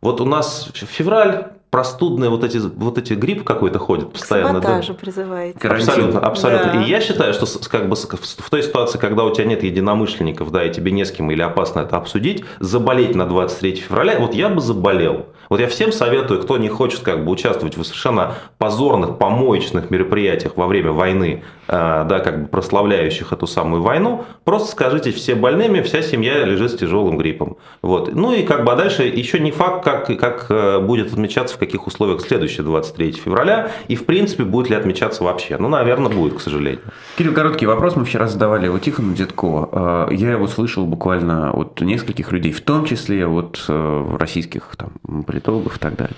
Вот 0.00 0.22
у 0.22 0.24
нас 0.24 0.70
февраль, 0.72 1.48
простудные 1.72 2.28
вот 2.28 2.44
эти, 2.44 2.58
вот 2.58 2.98
эти 2.98 3.14
грипп 3.14 3.44
какой-то 3.44 3.78
ходит 3.78 4.12
постоянно. 4.12 4.60
К 4.60 4.62
да? 4.62 4.82
призываете. 4.92 5.66
Абсолютно, 5.66 6.20
абсолютно. 6.20 6.72
Да. 6.74 6.82
И 6.82 6.90
я 6.90 7.00
считаю, 7.00 7.32
что 7.32 7.46
как 7.70 7.88
бы 7.88 7.96
в 7.96 8.50
той 8.50 8.62
ситуации, 8.62 8.98
когда 8.98 9.24
у 9.24 9.32
тебя 9.32 9.46
нет 9.46 9.62
единомышленников, 9.62 10.52
да, 10.52 10.64
и 10.64 10.70
тебе 10.70 10.92
не 10.92 11.06
с 11.06 11.10
кем 11.10 11.30
или 11.30 11.40
опасно 11.40 11.80
это 11.80 11.96
обсудить, 11.96 12.44
заболеть 12.60 13.14
на 13.14 13.24
23 13.24 13.76
февраля, 13.76 14.18
вот 14.20 14.34
я 14.34 14.50
бы 14.50 14.60
заболел. 14.60 15.24
Вот 15.48 15.60
я 15.60 15.66
всем 15.66 15.92
советую, 15.92 16.42
кто 16.42 16.58
не 16.58 16.68
хочет 16.68 17.00
как 17.00 17.24
бы 17.24 17.32
участвовать 17.32 17.78
в 17.78 17.84
совершенно 17.84 18.34
позорных 18.58 19.16
помоечных 19.16 19.90
мероприятиях 19.90 20.52
во 20.56 20.66
время 20.66 20.92
войны, 20.92 21.42
да, 21.72 22.20
как 22.20 22.42
бы 22.42 22.48
прославляющих 22.48 23.32
эту 23.32 23.46
самую 23.46 23.82
войну, 23.82 24.24
просто 24.44 24.72
скажите, 24.72 25.10
все 25.10 25.34
больными, 25.34 25.80
вся 25.80 26.02
семья 26.02 26.44
лежит 26.44 26.72
с 26.72 26.76
тяжелым 26.76 27.16
гриппом. 27.16 27.56
Вот. 27.80 28.14
Ну 28.14 28.34
и 28.34 28.42
как 28.42 28.64
бы 28.64 28.76
дальше 28.76 29.04
еще 29.04 29.40
не 29.40 29.52
факт, 29.52 29.82
как, 29.82 30.06
как 30.18 30.46
э, 30.50 30.80
будет 30.80 31.12
отмечаться, 31.12 31.56
в 31.56 31.58
каких 31.58 31.86
условиях 31.86 32.20
следующее 32.20 32.64
23 32.64 33.12
февраля, 33.12 33.70
и 33.88 33.96
в 33.96 34.04
принципе 34.04 34.44
будет 34.44 34.68
ли 34.68 34.76
отмечаться 34.76 35.24
вообще. 35.24 35.56
Ну, 35.58 35.68
наверное, 35.68 36.12
будет, 36.12 36.34
к 36.34 36.40
сожалению. 36.40 36.82
Кирилл, 37.16 37.32
короткий 37.32 37.66
вопрос 37.66 37.96
мы 37.96 38.04
вчера 38.04 38.28
задавали 38.28 38.68
у 38.68 38.78
Тихона 38.78 39.14
Дедкова. 39.14 40.08
Э, 40.10 40.14
я 40.14 40.32
его 40.32 40.46
слышал 40.48 40.84
буквально 40.84 41.52
от 41.52 41.80
нескольких 41.80 42.32
людей, 42.32 42.52
в 42.52 42.60
том 42.60 42.84
числе 42.84 43.26
от 43.26 43.64
российских 43.68 44.74
там, 44.76 45.24
политологов 45.24 45.76
и 45.76 45.78
так 45.78 45.96
далее. 45.96 46.16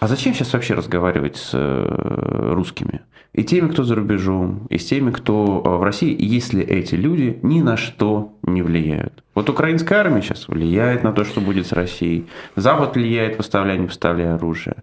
А 0.00 0.06
зачем 0.06 0.32
сейчас 0.32 0.52
вообще 0.52 0.74
разговаривать 0.74 1.36
с 1.36 1.50
э, 1.54 2.52
русскими? 2.54 3.00
И 3.34 3.44
теми, 3.44 3.68
кто 3.68 3.84
за 3.84 3.94
рубежом, 3.94 4.66
и 4.70 4.78
с 4.78 4.86
теми, 4.86 5.10
кто 5.10 5.62
э, 5.64 5.68
в 5.68 5.82
России, 5.82 6.16
если 6.18 6.62
эти 6.62 6.94
люди 6.94 7.38
ни 7.42 7.60
на 7.60 7.76
что 7.76 8.32
не 8.42 8.62
влияют. 8.62 9.22
Вот 9.34 9.48
украинская 9.48 10.00
армия 10.00 10.22
сейчас 10.22 10.48
влияет 10.48 11.04
на 11.04 11.12
то, 11.12 11.24
что 11.24 11.40
будет 11.40 11.66
с 11.66 11.72
Россией. 11.72 12.26
Запад 12.56 12.96
влияет, 12.96 13.36
поставляя, 13.36 13.78
не 13.78 13.86
поставляя 13.86 14.34
оружие. 14.34 14.76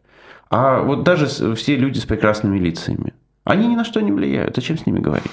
А 0.49 0.81
вот 0.81 1.03
даже 1.03 1.27
все 1.55 1.75
люди 1.75 1.97
с 1.97 2.05
прекрасными 2.05 2.59
лицами, 2.59 3.13
они 3.43 3.67
ни 3.67 3.75
на 3.75 3.83
что 3.83 3.99
не 4.01 4.11
влияют. 4.11 4.55
Зачем 4.55 4.77
с 4.77 4.85
ними 4.85 4.99
говорить? 4.99 5.31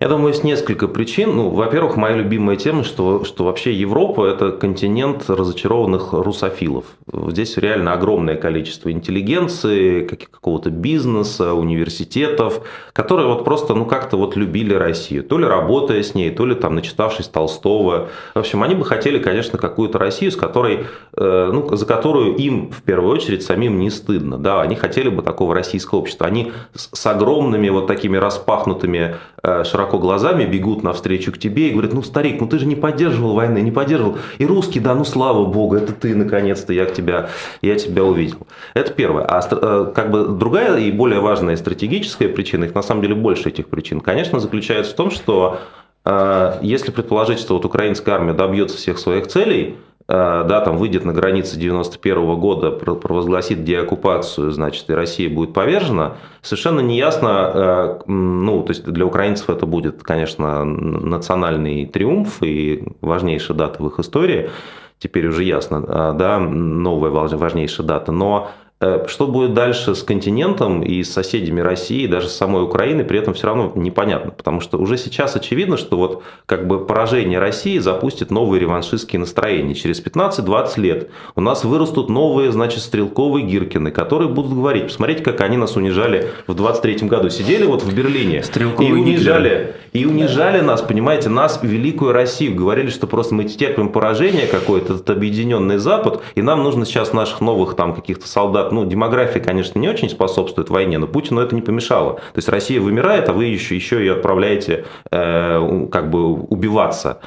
Я 0.00 0.08
думаю, 0.08 0.28
есть 0.28 0.42
несколько 0.42 0.88
причин. 0.88 1.36
Ну, 1.36 1.50
во-первых, 1.50 1.96
моя 1.96 2.16
любимая 2.16 2.56
тема, 2.56 2.82
что, 2.82 3.24
что 3.24 3.44
вообще 3.44 3.72
Европа– 3.72 4.26
это 4.28 4.50
континент 4.50 5.30
разочарованных 5.30 6.12
русофилов. 6.12 6.84
Здесь 7.28 7.56
реально 7.58 7.92
огромное 7.92 8.34
количество 8.34 8.90
интеллигенции, 8.90 10.04
какого-то 10.04 10.70
бизнеса, 10.70 11.54
университетов, 11.54 12.62
которые 12.92 13.28
вот 13.28 13.44
просто 13.44 13.74
ну, 13.74 13.86
как-то 13.86 14.16
вот 14.16 14.34
любили 14.34 14.74
Россию. 14.74 15.22
То 15.22 15.38
ли 15.38 15.46
работая 15.46 16.02
с 16.02 16.12
ней, 16.16 16.30
то 16.30 16.44
ли 16.44 16.56
там 16.56 16.74
начитавшись 16.74 17.28
Толстого. 17.28 18.08
В 18.34 18.38
общем, 18.38 18.64
они 18.64 18.74
бы 18.74 18.84
хотели, 18.84 19.20
конечно, 19.20 19.58
какую-то 19.60 20.00
Россию, 20.00 20.32
с 20.32 20.36
которой, 20.36 20.86
э, 21.16 21.50
ну, 21.52 21.76
за 21.76 21.86
которую 21.86 22.34
им 22.34 22.72
в 22.72 22.82
первую 22.82 23.14
очередь 23.14 23.44
самим 23.44 23.78
не 23.78 23.90
стыдно. 23.90 24.38
Да, 24.38 24.60
они 24.60 24.74
хотели 24.74 25.08
бы 25.08 25.22
такого 25.22 25.54
российского 25.54 26.00
общества. 26.00 26.26
Они 26.26 26.52
с 26.74 27.06
огромными 27.06 27.68
вот 27.68 27.86
такими 27.86 28.16
распахнутыми 28.16 29.16
э, 29.44 29.62
широко 29.84 29.98
глазами 29.98 30.46
бегут 30.46 30.82
навстречу 30.82 31.30
к 31.30 31.38
тебе 31.38 31.68
и 31.68 31.72
говорят, 31.72 31.92
ну, 31.92 32.02
старик, 32.02 32.40
ну 32.40 32.46
ты 32.46 32.58
же 32.58 32.66
не 32.66 32.74
поддерживал 32.74 33.34
войны, 33.34 33.58
не 33.60 33.70
поддерживал. 33.70 34.16
И 34.38 34.46
русский, 34.46 34.80
да, 34.80 34.94
ну 34.94 35.04
слава 35.04 35.44
богу, 35.44 35.76
это 35.76 35.92
ты, 35.92 36.14
наконец-то, 36.14 36.72
я, 36.72 36.86
тебя, 36.86 37.28
я 37.60 37.74
тебя 37.76 38.02
увидел. 38.02 38.38
Это 38.72 38.92
первое. 38.92 39.24
А 39.24 39.40
э, 39.50 39.92
как 39.94 40.10
бы 40.10 40.28
другая 40.28 40.78
и 40.78 40.90
более 40.90 41.20
важная 41.20 41.56
стратегическая 41.56 42.28
причина, 42.28 42.64
их 42.64 42.74
на 42.74 42.82
самом 42.82 43.02
деле 43.02 43.14
больше 43.14 43.50
этих 43.50 43.68
причин, 43.68 44.00
конечно, 44.00 44.40
заключается 44.40 44.92
в 44.92 44.96
том, 44.96 45.10
что 45.10 45.58
э, 46.06 46.58
если 46.62 46.90
предположить, 46.90 47.38
что 47.38 47.54
вот 47.54 47.66
украинская 47.66 48.14
армия 48.14 48.32
добьется 48.32 48.78
всех 48.78 48.98
своих 48.98 49.26
целей, 49.26 49.76
да, 50.06 50.60
там 50.60 50.76
выйдет 50.76 51.04
на 51.04 51.14
границы 51.14 51.58
91 51.58 52.38
года, 52.38 52.70
провозгласит 52.70 53.64
деоккупацию, 53.64 54.50
значит, 54.50 54.88
и 54.90 54.92
Россия 54.92 55.30
будет 55.30 55.54
повержена, 55.54 56.16
совершенно 56.42 56.80
неясно, 56.80 57.50
э, 57.54 58.00
ну, 58.06 58.62
то 58.62 58.70
есть 58.70 58.84
для 58.84 59.06
украинцев 59.06 59.48
это 59.48 59.64
будет, 59.64 60.02
конечно, 60.02 60.64
национальный 60.64 61.86
триумф 61.86 62.42
и 62.42 62.84
важнейшая 63.00 63.56
дата 63.56 63.82
в 63.82 63.86
их 63.86 63.98
истории, 63.98 64.50
теперь 64.98 65.26
уже 65.26 65.42
ясно, 65.42 65.82
э, 65.86 66.18
да, 66.18 66.38
новая 66.38 67.10
важнейшая 67.10 67.86
дата, 67.86 68.12
но 68.12 68.50
Э, 68.63 68.63
что 68.80 69.26
будет 69.26 69.54
дальше 69.54 69.94
с 69.94 70.02
континентом 70.02 70.82
и 70.82 71.02
с 71.02 71.12
соседями 71.12 71.60
России, 71.60 72.06
даже 72.06 72.28
с 72.28 72.34
самой 72.34 72.64
Украиной, 72.64 73.04
при 73.04 73.18
этом 73.18 73.32
все 73.32 73.46
равно 73.46 73.72
непонятно, 73.74 74.30
потому 74.30 74.60
что 74.60 74.78
уже 74.78 74.98
сейчас 74.98 75.36
очевидно, 75.36 75.76
что 75.76 75.96
вот 75.96 76.22
как 76.44 76.66
бы 76.66 76.84
поражение 76.84 77.38
России 77.38 77.78
запустит 77.78 78.30
новые 78.30 78.60
реваншистские 78.60 79.20
настроения. 79.20 79.74
Через 79.74 80.04
15-20 80.04 80.80
лет 80.80 81.10
у 81.34 81.40
нас 81.40 81.64
вырастут 81.64 82.10
новые, 82.10 82.52
значит, 82.52 82.80
стрелковые 82.80 83.46
Гиркины, 83.46 83.90
которые 83.90 84.28
будут 84.28 84.52
говорить, 84.52 84.88
посмотрите, 84.88 85.22
как 85.22 85.40
они 85.40 85.56
нас 85.56 85.76
унижали 85.76 86.30
в 86.46 86.54
23 86.54 87.08
году. 87.08 87.30
Сидели 87.30 87.64
вот 87.64 87.82
в 87.82 87.94
Берлине 87.94 88.42
Стрелковые 88.42 88.90
и 88.90 88.92
унижали, 88.92 89.76
и 89.92 90.04
унижали 90.04 90.60
нас, 90.60 90.82
понимаете, 90.82 91.28
нас, 91.28 91.60
великую 91.62 92.12
Россию. 92.12 92.54
Говорили, 92.54 92.90
что 92.90 93.06
просто 93.06 93.34
мы 93.34 93.44
терпим 93.44 93.88
поражение 93.88 94.46
какое-то, 94.46 94.94
этот 94.94 95.08
объединенный 95.10 95.78
Запад, 95.78 96.22
и 96.34 96.42
нам 96.42 96.62
нужно 96.62 96.84
сейчас 96.84 97.12
наших 97.12 97.40
новых 97.40 97.76
там 97.76 97.94
каких-то 97.94 98.28
солдат 98.28 98.63
назад, 98.64 98.72
ну, 98.72 98.84
демография, 98.84 99.40
конечно, 99.40 99.78
не 99.78 99.88
очень 99.88 100.08
способствует 100.08 100.70
войне, 100.70 100.98
но 100.98 101.06
Путину 101.06 101.40
это 101.40 101.54
не 101.54 101.62
помешало. 101.62 102.14
То 102.14 102.36
есть 102.36 102.48
Россия 102.48 102.80
вымирает, 102.80 103.28
а 103.28 103.32
вы 103.32 103.46
еще, 103.46 103.74
еще 103.74 103.98
ее 103.98 104.14
отправляете 104.14 104.84
э, 105.10 105.88
как 105.90 106.10
бы 106.10 106.34
убиваться. 106.34 107.20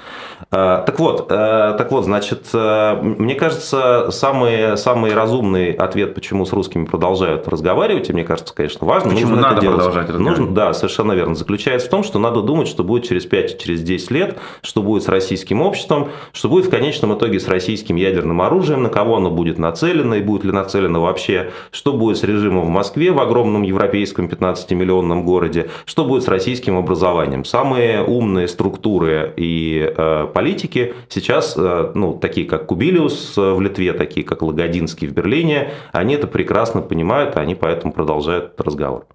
Э, 0.51 0.83
так 0.85 0.99
вот, 0.99 1.27
э, 1.29 1.75
так 1.77 1.91
вот, 1.91 2.05
значит, 2.05 2.47
э, 2.53 3.01
мне 3.01 3.35
кажется, 3.35 4.09
самый, 4.11 4.77
самый 4.77 5.13
разумный 5.13 5.73
ответ, 5.73 6.15
почему 6.15 6.45
с 6.45 6.53
русскими 6.53 6.85
продолжают 6.85 7.47
разговаривать, 7.47 8.09
и 8.09 8.13
мне 8.13 8.23
кажется, 8.23 8.53
конечно, 8.53 8.87
важно. 8.87 9.11
Почему 9.11 9.31
нужно 9.31 9.43
надо 9.43 9.55
это 9.55 9.61
делать. 9.61 9.77
продолжать 9.77 10.09
разговаривать? 10.09 10.39
Нужно, 10.39 10.55
да, 10.55 10.73
совершенно 10.73 11.11
верно. 11.13 11.35
Заключается 11.35 11.87
в 11.87 11.89
том, 11.89 12.03
что 12.03 12.19
надо 12.19 12.41
думать, 12.41 12.67
что 12.67 12.83
будет 12.83 13.07
через 13.07 13.25
5, 13.25 13.61
через 13.61 13.81
10 13.81 14.11
лет, 14.11 14.37
что 14.61 14.81
будет 14.81 15.03
с 15.03 15.07
российским 15.07 15.61
обществом, 15.61 16.09
что 16.31 16.49
будет 16.49 16.65
в 16.65 16.69
конечном 16.69 17.17
итоге 17.17 17.39
с 17.39 17.47
российским 17.47 17.95
ядерным 17.95 18.41
оружием, 18.41 18.83
на 18.83 18.89
кого 18.89 19.17
оно 19.17 19.29
будет 19.29 19.57
нацелено 19.57 20.15
и 20.15 20.21
будет 20.21 20.43
ли 20.43 20.51
нацелено 20.51 21.01
вообще, 21.27 21.51
что 21.71 21.93
будет 21.93 22.17
с 22.17 22.23
режимом 22.23 22.65
в 22.65 22.69
Москве, 22.69 23.11
в 23.11 23.19
огромном 23.19 23.63
европейском 23.63 24.27
15-миллионном 24.27 25.23
городе, 25.23 25.69
что 25.85 26.05
будет 26.05 26.23
с 26.23 26.27
российским 26.27 26.77
образованием. 26.77 27.45
Самые 27.45 28.03
умные 28.03 28.47
структуры 28.47 29.33
и 29.35 29.93
э, 29.95 30.27
политики 30.33 30.93
сейчас, 31.09 31.55
э, 31.57 31.91
ну, 31.93 32.13
такие 32.13 32.47
как 32.47 32.67
Кубилиус 32.67 33.37
в 33.37 33.61
Литве, 33.61 33.93
такие 33.93 34.25
как 34.25 34.41
Лагодинский 34.41 35.07
в 35.07 35.13
Берлине, 35.13 35.71
они 35.91 36.15
это 36.15 36.27
прекрасно 36.27 36.81
понимают, 36.81 37.35
и 37.35 37.39
они 37.39 37.55
поэтому 37.55 37.93
продолжают 37.93 38.45
этот 38.53 38.61
разговор. 38.61 39.05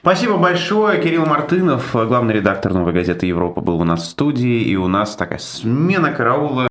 Спасибо 0.00 0.36
большое. 0.36 1.00
Кирилл 1.00 1.26
Мартынов, 1.26 1.90
главный 1.92 2.34
редактор 2.34 2.72
«Новой 2.72 2.92
газеты 2.92 3.26
Европа» 3.26 3.60
был 3.60 3.80
у 3.80 3.84
нас 3.84 4.02
в 4.02 4.10
студии, 4.10 4.62
и 4.62 4.76
у 4.76 4.86
нас 4.86 5.16
такая 5.16 5.40
смена 5.40 6.12
караула. 6.12 6.62